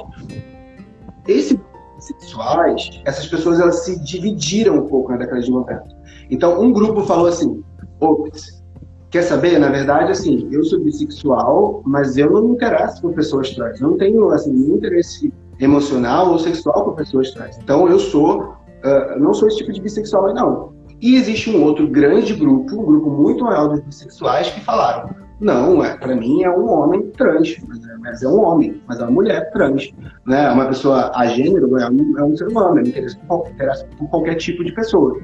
[1.28, 1.58] esses
[1.98, 5.84] sexuais, essas pessoas elas se dividiram um pouco na década de 90.
[6.30, 7.63] Então, um grupo falou assim:
[8.04, 8.63] ops,
[9.10, 9.60] quer saber?
[9.60, 13.80] Na verdade, assim, eu sou bissexual, mas eu não me interesso por pessoas trans.
[13.80, 17.58] Não tenho assim, nenhum interesse emocional ou sexual por pessoas trans.
[17.58, 20.74] Então, eu sou, uh, não sou esse tipo de bissexual, não.
[21.02, 25.10] E existe um outro grande grupo, um grupo muito maior de bissexuais, que falaram:
[25.44, 27.58] não, é, para mim é um homem trans,
[28.00, 29.92] mas é um homem, mas é uma mulher trans.
[30.26, 30.46] Né?
[30.46, 33.86] É uma pessoa a gênero, é um, é um ser humano, ele interessa por, interessa
[33.98, 35.20] por qualquer tipo de pessoa.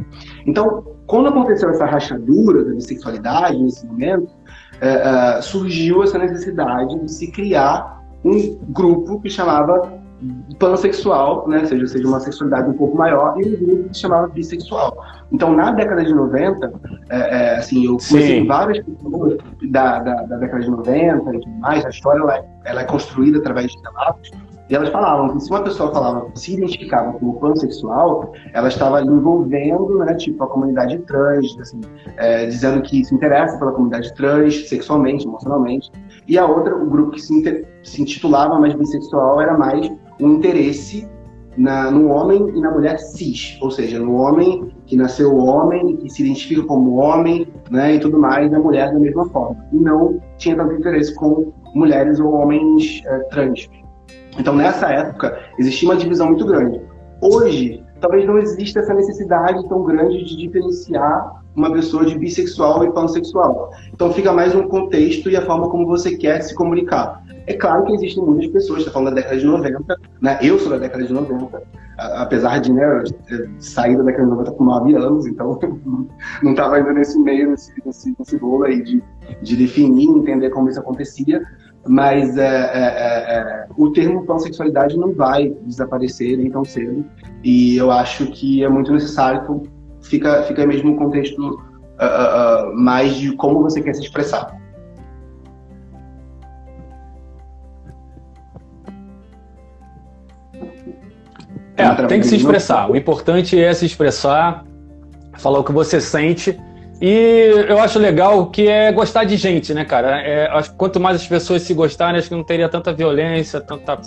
[0.45, 4.31] Então, quando aconteceu essa rachadura da bissexualidade nesse momento,
[4.81, 9.98] é, é, surgiu essa necessidade de se criar um grupo que chamava
[10.57, 14.27] pansexual, né, seja, seja uma sexualidade um pouco maior, e um grupo que se chamava
[14.27, 14.97] bissexual.
[15.31, 16.73] Então, na década de 90,
[17.09, 19.37] é, é, assim, eu conheci várias pessoas
[19.69, 22.85] da, da, da, década de 90 e tudo mais, a história ela é, ela é
[22.85, 24.31] construída através de relatos,
[24.69, 29.97] e elas falavam que se uma pessoa falava, se identificava como pansexual, ela estava envolvendo,
[29.97, 31.81] né, tipo, a comunidade trans, assim,
[32.17, 35.91] é, dizendo que se interessa pela comunidade trans, sexualmente, emocionalmente.
[36.27, 41.07] E a outra, o grupo que se, se intitulava mais bissexual, era mais um interesse
[41.57, 46.09] na, no homem e na mulher cis, ou seja, no homem que nasceu homem, que
[46.09, 49.65] se identifica como homem, né, e tudo mais, na mulher da mesma forma.
[49.71, 53.67] E não tinha tanto interesse com mulheres ou homens é, trans.
[54.39, 56.81] Então, nessa época, existia uma divisão muito grande.
[57.21, 62.91] Hoje, talvez não exista essa necessidade tão grande de diferenciar uma pessoa de bissexual e
[62.91, 63.71] pansexual.
[63.93, 67.21] Então, fica mais um contexto e a forma como você quer se comunicar.
[67.47, 70.39] É claro que existem muitas pessoas, está falando da década de 90, né?
[70.41, 71.61] Eu sou da década de 90,
[71.97, 73.03] apesar de né,
[73.57, 75.59] sair da década de 90 com 9 anos, então
[76.41, 79.03] não estava ainda nesse meio, nesse, nesse, nesse bolo aí de,
[79.41, 81.41] de definir, entender como isso acontecia,
[81.87, 87.03] mas é, é, é, é, o termo pansexualidade não vai desaparecer nem tão cedo
[87.43, 89.63] e eu acho que é muito necessário
[90.09, 94.57] fica fica mesmo um contexto uh, uh, mais de como você quer se expressar
[101.77, 102.91] é, tem que se expressar.
[102.91, 104.65] O importante é se expressar,
[105.37, 106.59] falar o que você sente
[107.01, 110.19] e eu acho legal que é gostar de gente, né, cara?
[110.21, 113.97] É, quanto mais as pessoas se gostarem, acho que não teria tanta violência, tanta,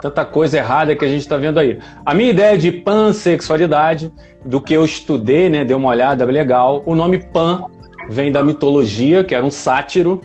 [0.00, 1.78] tanta coisa errada que a gente está vendo aí.
[2.04, 4.12] A minha ideia de pansexualidade,
[4.44, 7.64] do que eu estudei, né, dei uma olhada legal, o nome pan
[8.08, 10.20] vem da mitologia, que era um sátiro,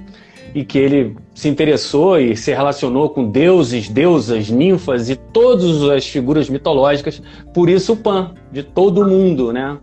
[0.53, 6.07] e que ele se interessou e se relacionou com deuses, deusas, ninfas e todas as
[6.07, 7.21] figuras mitológicas,
[7.53, 9.77] por isso o pan, de todo mundo, né?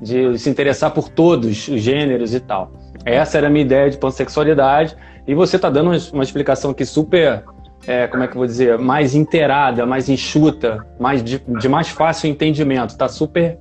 [0.00, 2.72] de se interessar por todos os gêneros e tal.
[3.04, 4.96] Essa era a minha ideia de pansexualidade.
[5.26, 7.44] E você está dando uma, explicação aqui super,
[7.86, 11.88] é, como é que eu vou dizer, mais inteirada, mais enxuta, mais de, de mais
[11.88, 12.96] fácil entendimento.
[12.96, 13.58] Tá super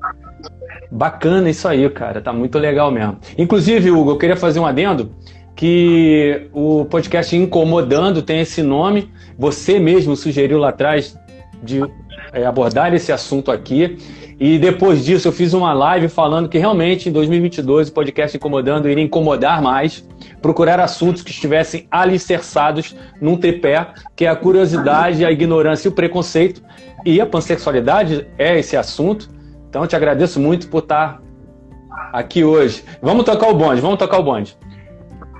[0.91, 2.21] bacana isso aí, cara.
[2.21, 3.17] Tá muito legal mesmo.
[3.37, 5.11] Inclusive, Hugo, eu queria fazer um adendo
[5.55, 9.11] que o podcast Incomodando tem esse nome.
[9.37, 11.17] Você mesmo sugeriu lá atrás
[11.61, 11.81] de
[12.31, 13.97] é, abordar esse assunto aqui.
[14.39, 18.87] E depois disso eu fiz uma live falando que realmente em 2022 o podcast Incomodando
[18.89, 20.07] iria incomodar mais,
[20.41, 25.93] procurar assuntos que estivessem alicerçados num tripé, que é a curiosidade, a ignorância e o
[25.93, 26.61] preconceito.
[27.05, 29.29] E a pansexualidade é esse assunto.
[29.69, 31.21] Então te agradeço muito por estar
[32.11, 32.83] aqui hoje.
[33.01, 34.57] Vamos tocar o bonde, vamos tocar o bonde.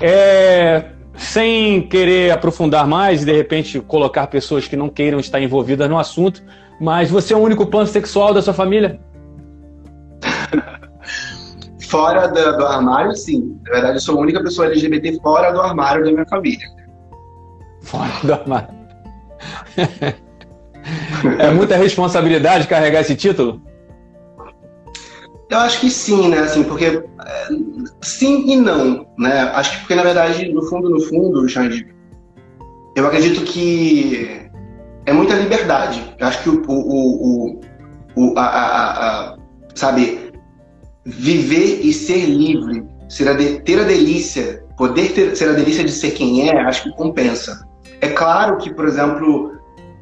[0.02, 0.86] É,
[1.18, 6.00] sem querer aprofundar mais e de repente colocar pessoas que não queiram estar envolvidas no
[6.00, 6.42] assunto,
[6.80, 9.00] mas você é o único pansexual da sua família?
[11.90, 13.60] Fora do, do, armário, sim.
[13.66, 16.68] Na verdade, eu sou a única pessoa LGBT fora do armário da minha família.
[17.82, 18.70] Fora do armário.
[21.40, 23.62] é muita responsabilidade carregar esse título?
[25.50, 26.40] Eu acho que sim, né?
[26.40, 27.04] Assim, porque é,
[28.02, 29.42] sim e não, né?
[29.56, 31.88] Acho que porque na verdade, no fundo, no fundo, Xande,
[32.96, 34.48] eu acredito que
[35.08, 36.16] é muita liberdade.
[36.20, 37.62] Eu acho que o, o, o,
[38.16, 39.38] o a, a, a,
[39.74, 40.29] sabe,
[41.10, 45.84] viver e ser livre, ser a de, ter a delícia, poder ter, ser a delícia
[45.84, 47.68] de ser quem é, acho que compensa.
[48.02, 49.54] É claro que, por exemplo,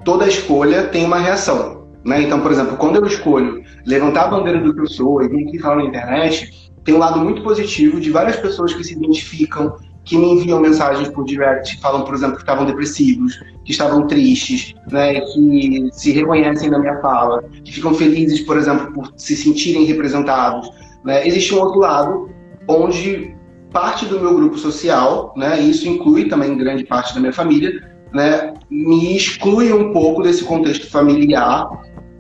[0.03, 1.87] toda escolha tem uma reação.
[2.05, 2.21] Né?
[2.21, 5.47] Então, por exemplo, quando eu escolho levantar a bandeira do que eu sou e vir
[5.47, 9.75] aqui falar na internet, tem um lado muito positivo de várias pessoas que se identificam,
[10.05, 14.73] que me enviam mensagens por direct, falam, por exemplo, que estavam depressivos, que estavam tristes,
[14.89, 19.83] né, que se reconhecem na minha fala, que ficam felizes, por exemplo, por se sentirem
[19.83, 20.69] representados.
[21.07, 21.25] Né?
[21.25, 22.29] Existe um outro lado
[22.67, 23.33] onde
[23.71, 27.71] parte do meu grupo social, né, isso inclui também grande parte da minha família,
[28.13, 31.69] né, me exclui um pouco desse contexto familiar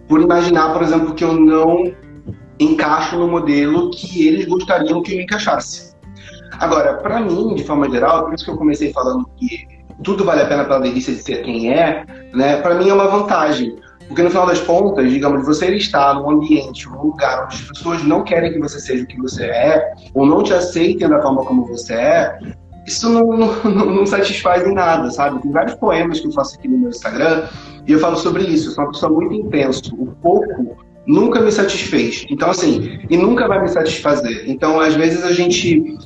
[0.07, 1.91] por imaginar, por exemplo, que eu não
[2.61, 5.93] encaixo no modelo que eles gostariam que eu encaixasse.
[6.57, 9.67] Agora, para mim, de forma geral, por isso que eu comecei falando que
[10.01, 12.61] tudo vale a pena pela delícia de ser quem é, né?
[12.61, 13.75] Para mim é uma vantagem,
[14.07, 18.03] porque no final das contas, digamos, você estar num ambiente, num lugar onde as pessoas
[18.03, 21.43] não querem que você seja o que você é, ou não te aceitem da forma
[21.43, 22.39] como você é,
[22.87, 25.41] isso não, não, não, satisfaz em nada, sabe?
[25.41, 27.47] Tem vários poemas que eu faço aqui no meu Instagram
[27.85, 28.69] e eu falo sobre isso.
[28.69, 29.81] Eu sou uma pessoa muito intensa.
[29.97, 32.25] O pouco nunca me satisfez.
[32.29, 34.45] Então, assim, e nunca vai me satisfazer.
[34.47, 35.97] Então, às vezes a gente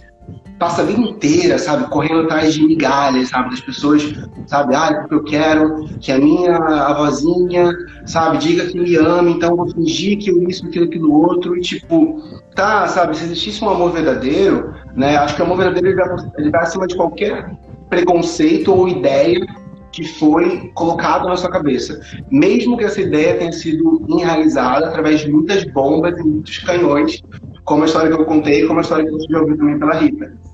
[0.62, 4.14] passa a vida inteira, sabe, correndo atrás de migalhas, sabe, das pessoas,
[4.45, 7.74] sabe, ah, porque eu quero que a minha avózinha,
[8.05, 11.62] sabe, diga que me ama, então vou fingir que eu isso, aquilo, aquilo outro, e
[11.62, 12.22] tipo,
[12.53, 16.32] tá, sabe, se existisse um amor verdadeiro, né, acho que o amor verdadeiro ele vai,
[16.38, 17.49] ele vai acima de qualquer
[17.89, 19.43] preconceito ou ideia
[19.91, 21.99] que foi colocado na sua cabeça.
[22.30, 27.20] Mesmo que essa ideia tenha sido enraizada através de muitas bombas e muitos canhões,
[27.66, 29.95] como a história que eu contei, como a história que você já ouviu também pela
[29.95, 30.51] Rita.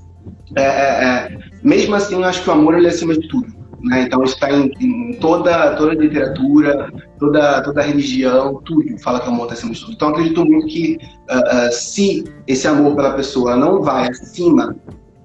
[0.56, 3.48] É, é, é, mesmo assim, eu acho que o amor ele é acima de tudo.
[3.82, 4.04] Né?
[4.04, 9.44] Então, está em, em, toda, toda literatura, toda, toda religião, tudo fala que o amor
[9.44, 9.94] está acima de tudo.
[9.94, 10.98] Então, acredito muito que
[11.30, 14.76] uh, uh, se esse amor pela pessoa não vai acima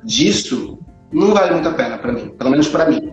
[0.04, 0.78] disso,
[1.12, 3.12] não vale muito a pena para mim, pelo menos para mim.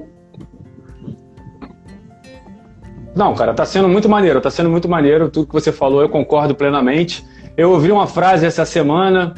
[3.16, 6.10] Não, cara, tá sendo muito maneiro, tá sendo muito maneiro tudo que você falou, eu
[6.10, 7.26] concordo plenamente.
[7.58, 9.34] Eu ouvi uma frase essa semana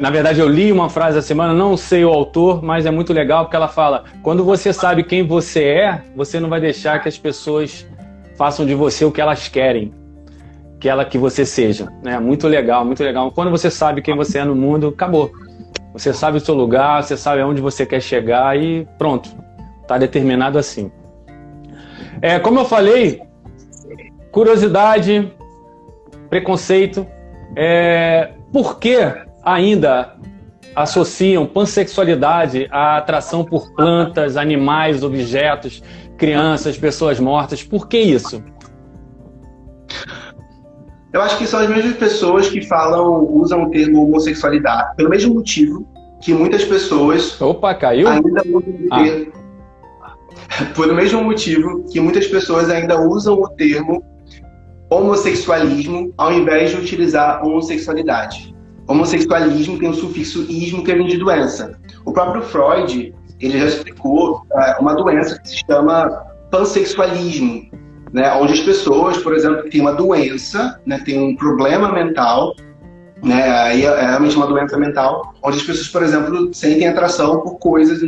[0.00, 3.12] na verdade, eu li uma frase essa semana, não sei o autor, mas é muito
[3.12, 7.08] legal porque ela fala: quando você sabe quem você é, você não vai deixar que
[7.08, 7.86] as pessoas
[8.36, 9.92] façam de você o que elas querem
[10.78, 11.88] que ela que você seja.
[12.04, 13.30] É muito legal, muito legal.
[13.32, 15.32] Quando você sabe quem você é no mundo, acabou.
[15.92, 19.30] Você sabe o seu lugar, você sabe aonde você quer chegar e pronto.
[19.82, 20.90] Está determinado assim.
[22.20, 23.22] É, como eu falei,
[24.30, 25.32] curiosidade,
[26.28, 27.06] preconceito.
[27.56, 30.16] É, por que ainda
[30.74, 35.82] associam pansexualidade à atração por plantas, animais, objetos,
[36.18, 37.62] crianças, pessoas mortas.
[37.62, 38.42] Por que isso?
[41.12, 45.34] Eu acho que são as mesmas pessoas que falam, usam o termo homossexualidade, pelo mesmo
[45.34, 45.88] motivo
[46.20, 47.40] que muitas pessoas.
[47.40, 48.08] Opa, caiu?
[48.08, 49.02] Ainda usam o ah.
[49.02, 49.32] termo.
[50.74, 54.02] Por mesmo motivo que muitas pessoas ainda usam o termo
[54.90, 58.55] homossexualismo ao invés de utilizar homossexualidade
[58.88, 61.78] homossexualismo tem o sufixo ismo, que vem de doença.
[62.04, 66.08] O próprio Freud, ele já explicou uh, uma doença que se chama
[66.50, 67.68] pansexualismo,
[68.12, 72.54] né, onde as pessoas, por exemplo, têm uma doença, né, têm um problema mental,
[73.22, 77.40] né, aí é, é realmente uma doença mental, onde as pessoas, por exemplo, sentem atração
[77.40, 78.00] por coisas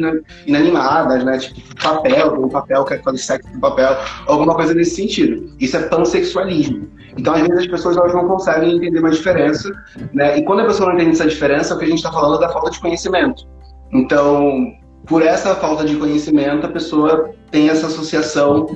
[0.46, 5.52] inanimadas, né, tipo papel, um papel, quer fazer sexo com papel, alguma coisa nesse sentido.
[5.58, 6.88] Isso é pansexualismo.
[7.18, 9.70] Então, às vezes, as pessoas elas não conseguem entender uma diferença,
[10.14, 10.38] né?
[10.38, 12.46] E quando a pessoa não entende essa diferença, o que a gente está falando é
[12.46, 13.44] da falta de conhecimento.
[13.92, 14.72] Então,
[15.04, 18.66] por essa falta de conhecimento, a pessoa tem essa associação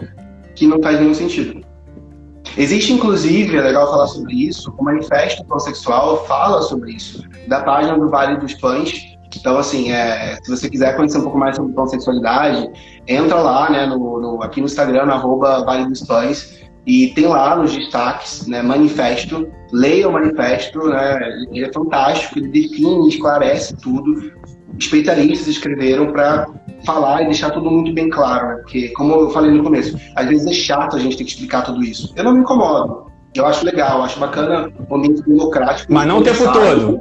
[0.56, 1.60] que não faz nenhum sentido.
[2.56, 7.96] Existe, inclusive, é legal falar sobre isso, o Manifesto Pansexual fala sobre isso, da página
[7.96, 9.16] do Vale dos Pães.
[9.34, 12.68] Então, assim, é, se você quiser conhecer um pouco mais sobre pansexualidade,
[13.08, 17.26] entra lá, né, no, no aqui no Instagram, no arroba Vale dos Pães, e tem
[17.26, 21.18] lá nos destaques, né, manifesto, leia o manifesto, né,
[21.52, 24.32] ele é fantástico, ele define, esclarece tudo.
[24.78, 26.48] Especialistas escreveram para
[26.84, 30.26] falar e deixar tudo muito bem claro, né, porque, como eu falei no começo, às
[30.26, 32.12] vezes é chato a gente ter que explicar tudo isso.
[32.16, 35.92] Eu não me incomodo, eu acho legal, acho bacana o ambiente democrático.
[35.92, 37.00] Mas não o tempo todo.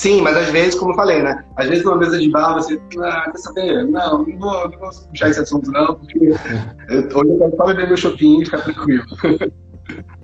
[0.00, 1.44] Sim, mas às vezes, como eu falei, né?
[1.56, 3.86] Às vezes numa mesa de bar você, ah, quer saber?
[3.86, 6.18] Não, não vou, não vou puxar esse assunto não, porque
[6.88, 9.04] eu, hoje eu quero só beber meu shopping e ficar tranquilo.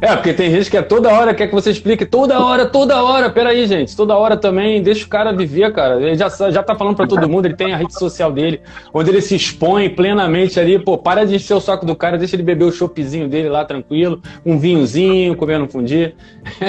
[0.00, 3.02] É, porque tem gente que é toda hora quer que você explique, toda hora, toda
[3.02, 3.28] hora.
[3.28, 6.00] Peraí, gente, toda hora também, deixa o cara viver, cara.
[6.00, 8.62] Ele já, já tá falando para todo mundo, ele tem a rede social dele,
[8.94, 12.34] onde ele se expõe plenamente ali, pô, para de encher o saco do cara, deixa
[12.34, 16.14] ele beber o choppzinho dele lá tranquilo, um vinhozinho, comendo um fundi.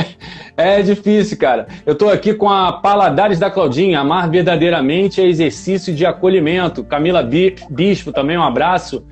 [0.57, 1.67] é difícil, cara.
[1.85, 6.83] Eu tô aqui com a Paladares da Claudinha, amar verdadeiramente é exercício de acolhimento.
[6.83, 7.25] Camila
[7.69, 9.05] Bispo também, um abraço.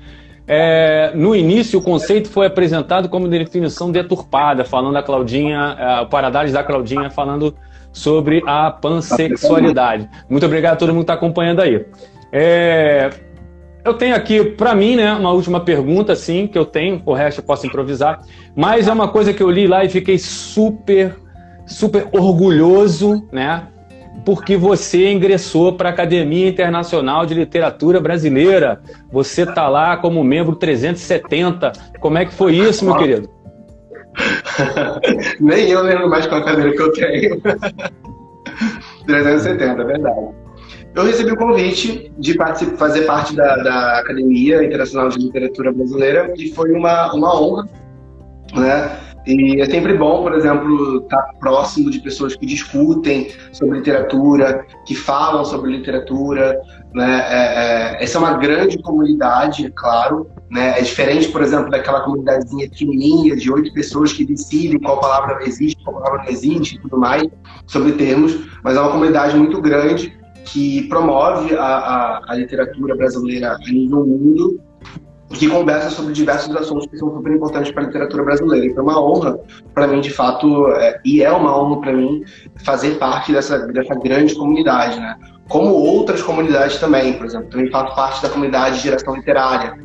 [0.52, 6.06] É, no início, o conceito foi apresentado como definição deturpada, falando a Claudinha, é, o
[6.06, 7.54] Paradares da Claudinha, falando
[7.92, 10.10] sobre a pansexualidade.
[10.28, 11.86] Muito obrigado a todo mundo que está acompanhando aí.
[12.32, 13.10] É,
[13.84, 17.38] eu tenho aqui, para mim, né, uma última pergunta, sim, que eu tenho, o resto
[17.38, 18.20] eu posso improvisar,
[18.56, 21.14] mas é uma coisa que eu li lá e fiquei super,
[21.64, 23.68] super orgulhoso, né?
[24.24, 28.80] Porque você ingressou para a Academia Internacional de Literatura Brasileira.
[29.10, 31.72] Você está lá como membro 370.
[32.00, 33.28] Como é que foi isso, meu querido?
[35.40, 37.40] Nem eu lembro mais qual cadeira que eu tenho.
[39.06, 40.40] 370, é verdade.
[40.94, 42.36] Eu recebi o convite de
[42.76, 47.68] fazer parte da, da Academia Internacional de Literatura Brasileira e foi uma, uma honra,
[48.54, 48.98] né?
[49.26, 54.94] E é sempre bom, por exemplo, estar próximo de pessoas que discutem sobre literatura, que
[54.94, 56.58] falam sobre literatura.
[56.94, 57.24] Né?
[57.28, 60.30] É, é, essa é uma grande comunidade, é claro.
[60.50, 60.78] Né?
[60.78, 65.82] É diferente, por exemplo, daquela comunidadezinha pequenininha de oito pessoas que decidem qual palavra existe,
[65.84, 67.24] qual palavra não existe e tudo mais
[67.66, 68.38] sobre termos.
[68.64, 74.06] Mas é uma comunidade muito grande que promove a, a, a literatura brasileira a nível
[74.06, 74.60] mundo
[75.30, 78.66] que conversa sobre diversos assuntos que são super importantes para a literatura brasileira.
[78.66, 79.38] Então, é uma honra
[79.72, 82.24] para mim, de fato, é, e é uma honra para mim
[82.64, 85.16] fazer parte dessa, dessa grande comunidade, né?
[85.48, 89.78] Como outras comunidades também, por exemplo, também faço parte da comunidade de geração literária,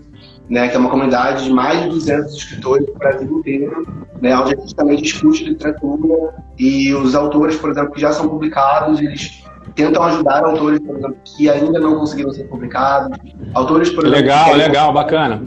[0.50, 0.68] né?
[0.68, 3.88] Que é uma comunidade de mais de 200 escritores do Brasil inteiro,
[4.20, 4.36] né?
[4.36, 9.00] Onde a gente também discute literatura e os autores, por exemplo, que já são publicados,
[9.00, 9.44] eles
[9.76, 13.18] tentam ajudar autores, por exemplo, que ainda não conseguiram ser publicados.
[13.54, 14.22] Autores, por exemplo.
[14.22, 15.44] Legal, legal, bacana.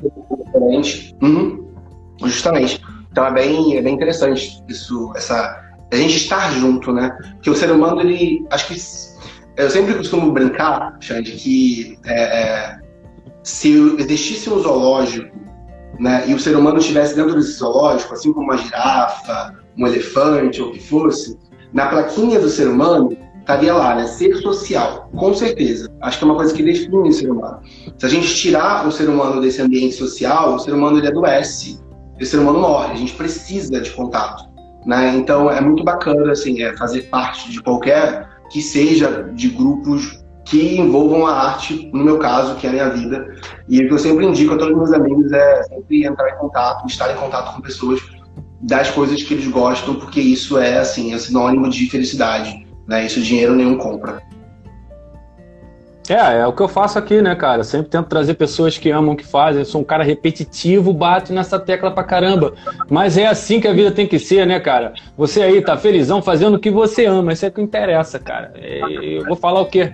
[1.23, 1.67] Uhum,
[2.25, 2.81] justamente.
[3.11, 5.65] Então é bem, é bem interessante isso, essa.
[5.91, 7.11] A gente estar junto, né?
[7.35, 8.47] Porque o ser humano, ele.
[8.51, 8.77] Acho que.
[9.57, 12.79] Eu sempre costumo brincar, Xande, que é, é,
[13.43, 15.37] se existisse um zoológico
[15.99, 20.63] né, e o ser humano estivesse dentro desse zoológico, assim como uma girafa, um elefante
[20.63, 21.37] ou o que fosse,
[21.73, 23.17] na plaquinha do ser humano
[23.49, 24.07] estaria lá, né?
[24.07, 25.91] Ser social, com certeza.
[26.03, 27.61] Acho que é uma coisa que define o ser humano.
[27.97, 31.81] Se a gente tirar o ser humano desse ambiente social, o ser humano ele adoece,
[32.21, 32.93] o ser humano morre.
[32.93, 34.45] A gente precisa de contato,
[34.85, 35.15] né?
[35.17, 40.79] Então é muito bacana assim, é fazer parte de qualquer que seja de grupos que
[40.79, 43.35] envolvam a arte, no meu caso, que é a minha vida.
[43.67, 46.37] E o que eu sempre indico a todos os meus amigos é sempre entrar em
[46.37, 48.01] contato, estar em contato com pessoas
[48.61, 52.68] das coisas que eles gostam, porque isso é assim, é sinônimo de felicidade.
[52.89, 53.05] Né?
[53.05, 54.23] Isso dinheiro nenhum compra.
[56.09, 57.63] É, é o que eu faço aqui, né, cara?
[57.63, 59.61] Sempre tento trazer pessoas que amam o que fazem.
[59.61, 62.55] Eu sou um cara repetitivo, bato nessa tecla pra caramba.
[62.89, 64.95] Mas é assim que a vida tem que ser, né, cara?
[65.19, 67.35] Você aí tá felizão fazendo o que você ama.
[67.35, 68.53] Isso é o que interessa, cara.
[68.57, 68.81] É,
[69.19, 69.93] eu vou falar o quê?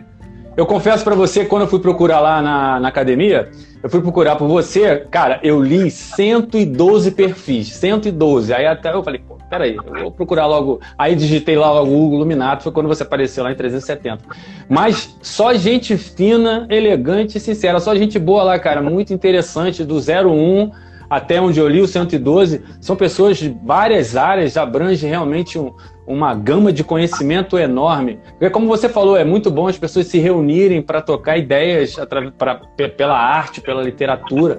[0.56, 3.50] Eu confesso para você, quando eu fui procurar lá na, na academia,
[3.82, 8.54] eu fui procurar por você, cara, eu li 112 perfis, 112.
[8.54, 10.80] Aí até eu falei, pô, peraí, eu vou procurar logo.
[10.98, 14.24] Aí digitei lá o Luminato, foi quando você apareceu lá em 370.
[14.68, 19.96] Mas só gente fina, elegante e sincera, só gente boa lá, cara, muito interessante, do
[19.96, 20.70] 01
[21.14, 25.72] até onde eu li o 112, são pessoas de várias áreas, abrange realmente um,
[26.04, 28.18] uma gama de conhecimento enorme.
[28.30, 31.96] Porque, como você falou, é muito bom as pessoas se reunirem para tocar ideias
[32.36, 32.60] pra,
[32.96, 34.58] pela arte, pela literatura.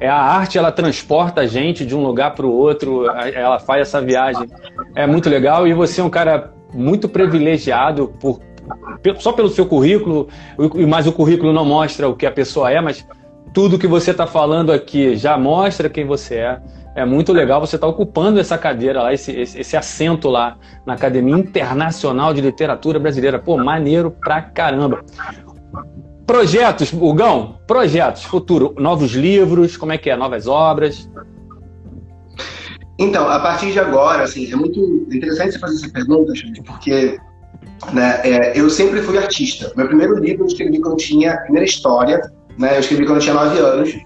[0.00, 3.82] É, a arte ela transporta a gente de um lugar para o outro, ela faz
[3.82, 4.48] essa viagem.
[4.96, 8.40] É muito legal e você é um cara muito privilegiado por
[9.18, 10.28] só pelo seu currículo,
[10.88, 13.04] mas o currículo não mostra o que a pessoa é, mas
[13.52, 16.60] tudo que você está falando aqui já mostra quem você é.
[16.94, 20.58] É muito legal você estar tá ocupando essa cadeira lá, esse, esse, esse, assento lá
[20.84, 23.38] na Academia Internacional de Literatura Brasileira.
[23.38, 25.02] Pô, maneiro pra caramba.
[26.26, 30.16] Projetos, Hugão, projetos, futuro, novos livros, como é que é?
[30.16, 31.08] Novas obras?
[32.98, 34.78] Então, a partir de agora, assim, é muito
[35.10, 36.32] interessante você fazer essa pergunta,
[36.66, 37.18] porque
[37.92, 39.72] né, é, eu sempre fui artista.
[39.76, 42.20] Meu primeiro livro eu escrevi quando tinha primeira história,
[42.58, 42.76] né?
[42.76, 43.96] Eu escrevi quando eu tinha 9 anos.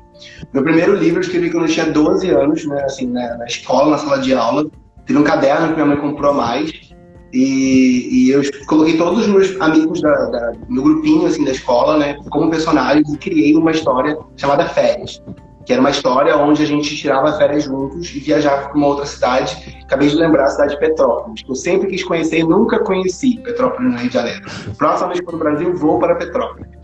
[0.53, 2.82] Meu primeiro livro eu escrevi quando eu tinha 12 anos, né?
[2.84, 3.36] Assim, né?
[3.38, 4.66] na escola, na sala de aula.
[5.07, 6.86] Teve um caderno que minha mãe comprou a mais.
[7.32, 11.99] E, e, eu coloquei todos os meus amigos da, da, meu grupinho assim da escola,
[11.99, 15.20] né, como personagens e criei uma história chamada Férias,
[15.66, 19.05] que era uma história onde a gente tirava férias juntos e viajava para uma outra
[19.05, 19.76] cidade.
[19.82, 23.38] Acabei de lembrar a cidade de Petrópolis, que eu sempre quis conhecer e nunca conheci
[23.42, 24.42] Petrópolis no Rio de Janeiro.
[24.78, 26.76] Próxima vez para o Brasil, vou para Petrópolis.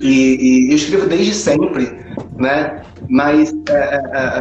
[0.00, 1.90] E, e, eu escrevo desde sempre,
[2.36, 2.82] né?
[3.08, 4.40] Mas é, é,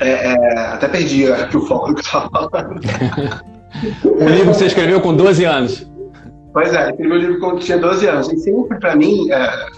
[0.00, 2.80] é, é, é até perdi aqui o foco que eu estava falando.
[4.04, 5.92] o livro que você escreveu com 12 anos.
[6.52, 8.30] Pois é, escrevi o livro quando tinha 12 anos.
[8.30, 9.68] E sempre, para mim, a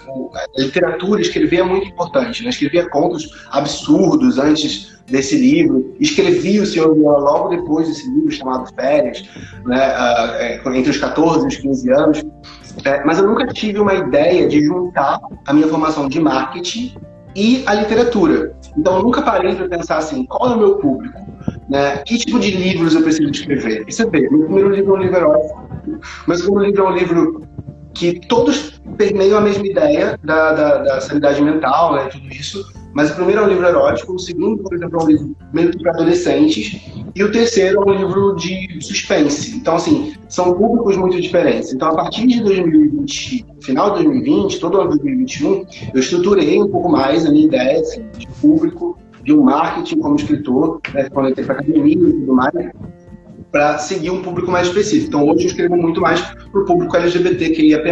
[0.57, 2.43] literatura, escrever é muito importante.
[2.43, 2.49] Né?
[2.49, 5.95] Escrevia contos absurdos antes desse livro.
[5.99, 9.23] Escrevi O Senhor Viola logo depois desse livro, chamado Férias,
[9.65, 10.59] né?
[10.75, 12.25] entre os 14 e os 15 anos.
[12.83, 16.95] É, mas eu nunca tive uma ideia de juntar a minha formação de marketing
[17.35, 18.55] e a literatura.
[18.77, 21.19] Então eu nunca parei para pensar assim, qual é o meu público?
[21.69, 21.97] Né?
[21.99, 23.85] Que tipo de livros eu preciso escrever?
[23.87, 25.69] E você vê, meu primeiro livro é um livro erótico,
[26.27, 27.47] meu segundo livro é um livro
[27.93, 32.63] que todos permeiam a mesma ideia da, da, da sanidade mental, né, tudo isso,
[32.95, 35.77] mas o primeiro é um livro erótico, o segundo, por exemplo, é um livro meio
[35.79, 36.81] para adolescentes,
[37.13, 39.57] e o terceiro é um livro de suspense.
[39.57, 41.73] Então, assim, são públicos muito diferentes.
[41.73, 46.69] Então, a partir de 2020, final de 2020, todo ano de 2021, eu estruturei um
[46.69, 51.25] pouco mais a minha ideia assim, de público, de um marketing como escritor, né, quando
[51.25, 52.71] eu entrei para academia e tudo mais,
[53.51, 55.07] para seguir um público mais específico.
[55.09, 57.89] Então, hoje eu escrevo muito mais para o público LGBTQIAP+,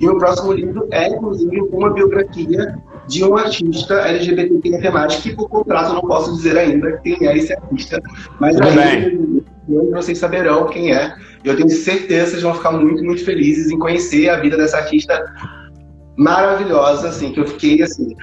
[0.00, 2.76] e meu próximo livro é, inclusive, uma biografia
[3.08, 7.52] de um artista LGBTQIA+, que por contrato eu não posso dizer ainda quem é esse
[7.52, 8.00] artista,
[8.40, 9.42] mas aí
[9.92, 11.14] vocês saberão quem é.
[11.44, 14.78] Eu tenho certeza que vocês vão ficar muito, muito felizes em conhecer a vida dessa
[14.78, 15.24] artista
[16.16, 18.14] maravilhosa, assim, que eu fiquei, assim,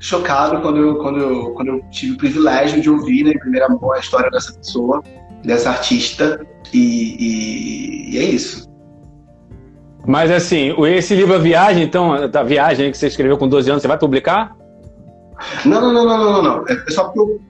[0.00, 3.68] chocado quando eu, quando eu, quando eu tive o privilégio de ouvir, né, em primeira
[3.68, 5.02] mão, a história dessa pessoa
[5.44, 8.70] dessa artista e, e, e, é isso.
[10.06, 13.82] Mas assim, esse livro A Viagem, então, da viagem que você escreveu com 12 anos,
[13.82, 14.56] você vai publicar?
[15.64, 16.64] Não, não, não, não, não, não.
[16.68, 17.40] É só porque eu,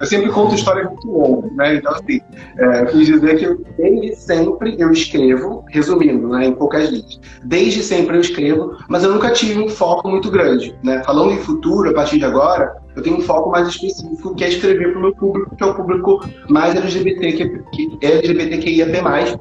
[0.00, 1.76] eu sempre conto histórias muito longas, né?
[1.76, 2.20] Então, assim,
[2.58, 7.20] é, quis dizer que desde sempre eu escrevo, resumindo, né, em poucas linhas.
[7.44, 11.02] Desde sempre eu escrevo, mas eu nunca tive um foco muito grande, né?
[11.04, 14.48] Falando em futuro, a partir de agora, eu tenho um foco mais específico, que é
[14.48, 19.40] escrever para o meu público, que é o público mais LGBT, que, que LGBTQIAP+,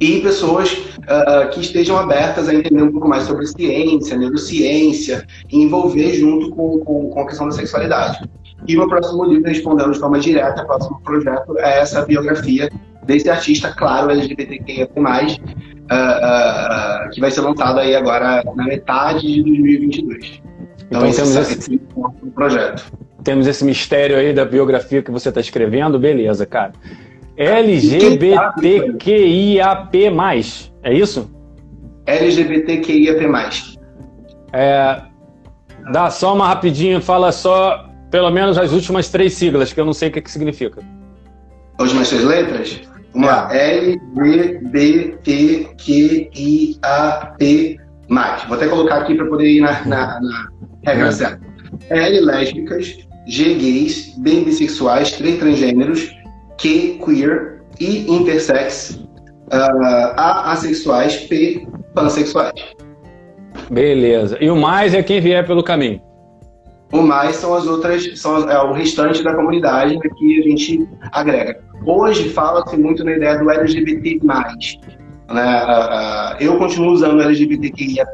[0.00, 5.62] e pessoas uh, que estejam abertas a entender um pouco mais sobre ciência, neurociência, e
[5.62, 8.18] envolver junto com, com, com a questão da sexualidade.
[8.66, 12.70] E o meu próximo livro, respondendo de forma direta, o próximo projeto é essa biografia
[13.04, 15.00] desse artista, claro, LGBTQIA+, uh,
[17.06, 20.40] uh, que vai ser lançado aí agora na metade de 2022.
[20.86, 21.78] Então, então temos esse, esse
[22.34, 22.92] projeto.
[23.22, 26.72] Temos esse mistério aí da biografia que você está escrevendo, beleza, cara.
[27.40, 29.00] LGBTQIAP+,
[30.82, 31.30] é isso?
[32.04, 33.22] LGBTQIAP+.
[34.52, 35.00] É,
[35.90, 39.94] dá só uma rapidinho, fala só pelo menos as últimas três siglas, que eu não
[39.94, 40.82] sei o que, que significa.
[41.78, 42.80] As últimas três letras?
[43.14, 43.78] Uma é.
[43.78, 47.78] L, G, B, T, Q, I, A, P,
[48.08, 48.44] mais.
[48.44, 50.50] Vou até colocar aqui para poder ir na, na, na
[50.84, 51.12] regra é.
[51.12, 51.40] certa.
[51.88, 56.19] L, lésbicas, G, gays, B, bissexuais, T, transgêneros,
[56.60, 59.00] Q, queer, I, intersex,
[59.52, 62.52] uh, A, assexuais, P, pansexuais.
[63.70, 64.36] Beleza.
[64.40, 66.00] E o mais é quem vier pelo caminho.
[66.92, 71.60] O mais são as outras, são é o restante da comunidade que a gente agrega.
[71.86, 74.18] Hoje fala-se muito na ideia do LGBT+.
[75.30, 76.36] Né?
[76.40, 78.04] eu continuo usando LGBTQIA+,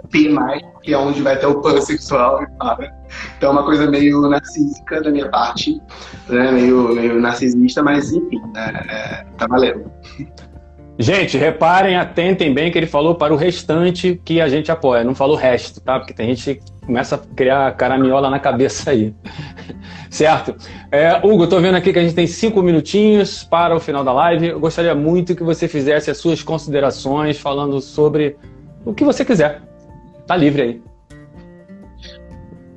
[0.83, 2.95] que é onde vai ter o pansexual e para.
[3.39, 5.81] Então é uma coisa meio narcísica da minha parte,
[6.29, 6.51] né?
[6.53, 8.83] meio, meio narcisista, mas enfim, né?
[8.89, 9.91] é, tá valendo.
[10.99, 15.15] Gente, reparem, atentem bem que ele falou para o restante que a gente apoia, não
[15.15, 15.99] falou o resto, tá?
[15.99, 19.15] Porque tem gente começa a criar caraminhola na cabeça aí.
[20.09, 20.55] certo?
[20.91, 24.13] É, Hugo, estou vendo aqui que a gente tem cinco minutinhos para o final da
[24.13, 24.49] live.
[24.49, 28.37] Eu gostaria muito que você fizesse as suas considerações falando sobre
[28.85, 29.61] o que você quiser.
[30.27, 30.83] Tá livre aí.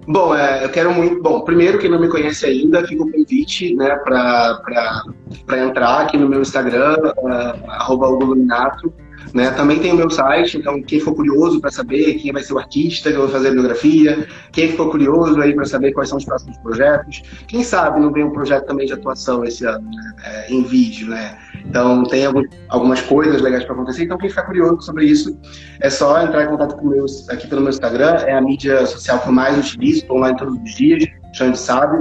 [0.07, 1.21] Bom, é, eu quero muito.
[1.21, 6.27] Bom, primeiro, quem não me conhece ainda, fica o convite né, para entrar aqui no
[6.27, 7.71] meu Instagram, uh,
[9.33, 9.51] Né?
[9.51, 12.57] Também tem o meu site, então quem for curioso para saber quem vai ser o
[12.57, 16.17] artista que eu vou fazer a biografia, quem for curioso aí para saber quais são
[16.17, 20.13] os próximos projetos, quem sabe não vem um projeto também de atuação esse ano, né?
[20.23, 21.37] é, em vídeo, né?
[21.65, 24.03] Então, tem algum, algumas coisas legais para acontecer.
[24.03, 25.37] Então, quem ficar curioso sobre isso,
[25.79, 28.15] é só entrar em contato com meus, aqui pelo meu Instagram.
[28.25, 31.97] É a mídia social que eu mais utilizo, estou online todos os dias, Xande sabe.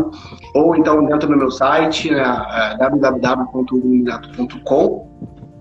[0.55, 2.77] Ou então dentro do meu site, né, é.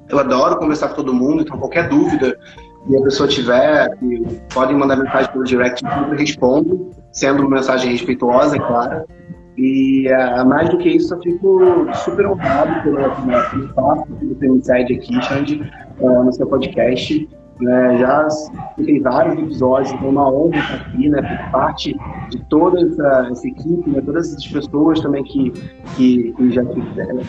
[0.10, 2.38] Eu adoro conversar com todo mundo, então qualquer dúvida
[2.88, 3.90] que a pessoa tiver,
[4.54, 9.06] podem mandar mensagem pelo direct, eu respondo, sendo uma mensagem respeituosa, é claro.
[9.58, 13.00] E uh, mais do que isso, eu fico super honrado pelo
[13.64, 17.28] espaço que você me cede aqui, Xande, uh, no seu podcast.
[17.60, 18.28] Né, já
[18.78, 21.98] tem vários episódios, então é uma honra estar aqui, né, parte
[22.30, 25.52] de toda essa, essa equipe, né, todas essas pessoas também que,
[25.96, 27.22] que, que já quiseram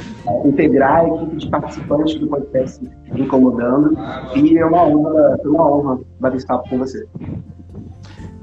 [0.44, 3.96] integrar a equipe de participantes do podcast Incomodando.
[4.36, 7.06] E é uma honra, é uma honra bater esse papo com você.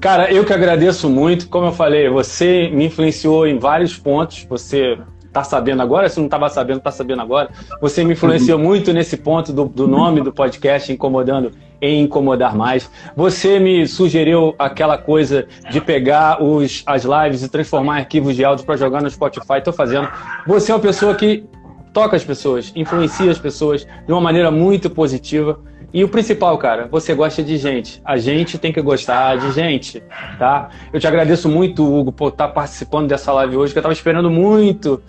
[0.00, 1.48] Cara, eu que agradeço muito.
[1.48, 4.44] Como eu falei, você me influenciou em vários pontos.
[4.48, 4.98] Você
[5.32, 7.50] tá sabendo agora, se não estava sabendo, tá sabendo agora.
[7.80, 12.90] Você me influenciou muito nesse ponto do, do nome do podcast, Incomodando em Incomodar Mais.
[13.14, 18.44] Você me sugeriu aquela coisa de pegar os, as lives e transformar em arquivos de
[18.44, 19.58] áudio para jogar no Spotify.
[19.58, 20.08] Estou fazendo.
[20.46, 21.44] Você é uma pessoa que
[21.92, 25.58] toca as pessoas, influencia as pessoas de uma maneira muito positiva.
[25.94, 28.02] E o principal, cara, você gosta de gente.
[28.04, 30.02] A gente tem que gostar de gente,
[30.38, 30.68] tá?
[30.92, 34.30] Eu te agradeço muito, Hugo, por estar participando dessa live hoje, que eu estava esperando
[34.30, 35.02] muito,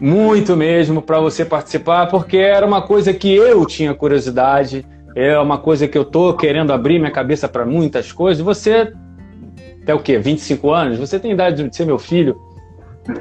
[0.00, 5.58] muito mesmo para você participar, porque era uma coisa que eu tinha curiosidade, é uma
[5.58, 8.42] coisa que eu tô querendo abrir minha cabeça para muitas coisas.
[8.42, 8.92] Você
[9.84, 10.18] tem o quê?
[10.18, 10.98] 25 anos?
[10.98, 12.36] Você tem idade de ser meu filho?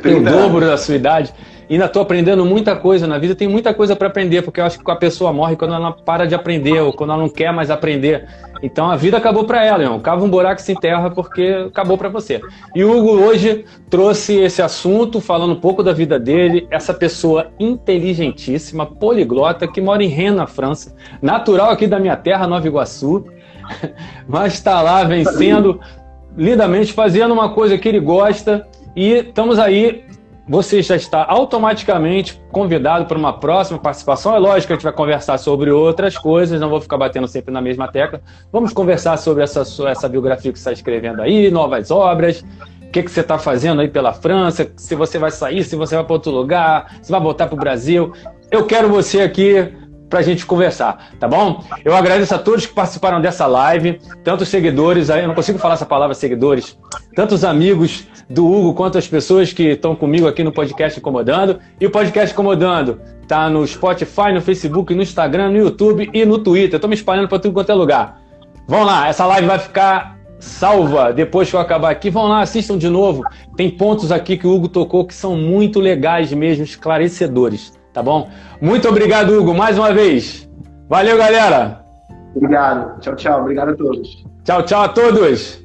[0.02, 1.34] Tem o dobro da sua idade
[1.74, 4.80] ainda estou aprendendo muita coisa na vida, tem muita coisa para aprender, porque eu acho
[4.80, 7.70] que a pessoa morre quando ela para de aprender ou quando ela não quer mais
[7.70, 8.28] aprender.
[8.62, 10.00] Então a vida acabou para ela, irmão.
[10.00, 12.42] Cava um buraco sem terra porque acabou para você.
[12.76, 17.52] E o Hugo hoje trouxe esse assunto, falando um pouco da vida dele, essa pessoa
[17.60, 23.26] inteligentíssima, poliglota, que mora em Rennes, na França, natural aqui da minha terra, Nova Iguaçu,
[24.28, 25.80] mas está lá vencendo
[26.36, 28.68] lindamente, fazendo uma coisa que ele gosta.
[28.96, 30.04] E estamos aí
[30.50, 34.36] você já está automaticamente convidado para uma próxima participação.
[34.36, 37.54] É lógico que a gente vai conversar sobre outras coisas, não vou ficar batendo sempre
[37.54, 38.20] na mesma tecla.
[38.52, 42.44] Vamos conversar sobre essa, essa biografia que você está escrevendo aí, novas obras,
[42.82, 45.96] o que, que você está fazendo aí pela França, se você vai sair, se você
[45.96, 48.12] vai para outro lugar, se vai voltar para o Brasil.
[48.50, 49.72] Eu quero você aqui
[50.10, 51.64] para a gente conversar, tá bom?
[51.86, 55.86] Eu agradeço a todos que participaram dessa live, tantos seguidores, eu não consigo falar essa
[55.86, 56.78] palavra seguidores,
[57.16, 61.60] tantos amigos do Hugo quanto as pessoas que estão comigo aqui no podcast Incomodando.
[61.80, 66.40] E o podcast Incomodando tá no Spotify, no Facebook, no Instagram, no YouTube e no
[66.40, 66.80] Twitter.
[66.80, 68.22] Tô me espalhando para tudo quanto é lugar.
[68.68, 72.10] Vão lá, essa live vai ficar salva depois que eu acabar aqui.
[72.10, 73.24] Vão lá, assistam de novo.
[73.58, 78.30] Tem pontos aqui que o Hugo tocou que são muito legais mesmo, esclarecedores tá bom?
[78.62, 80.50] Muito obrigado, Hugo, mais uma vez.
[80.88, 81.84] Valeu, galera.
[82.34, 83.00] Obrigado.
[83.02, 83.42] Tchau, tchau.
[83.42, 84.26] Obrigado a todos.
[84.44, 85.62] Tchau, tchau a todos.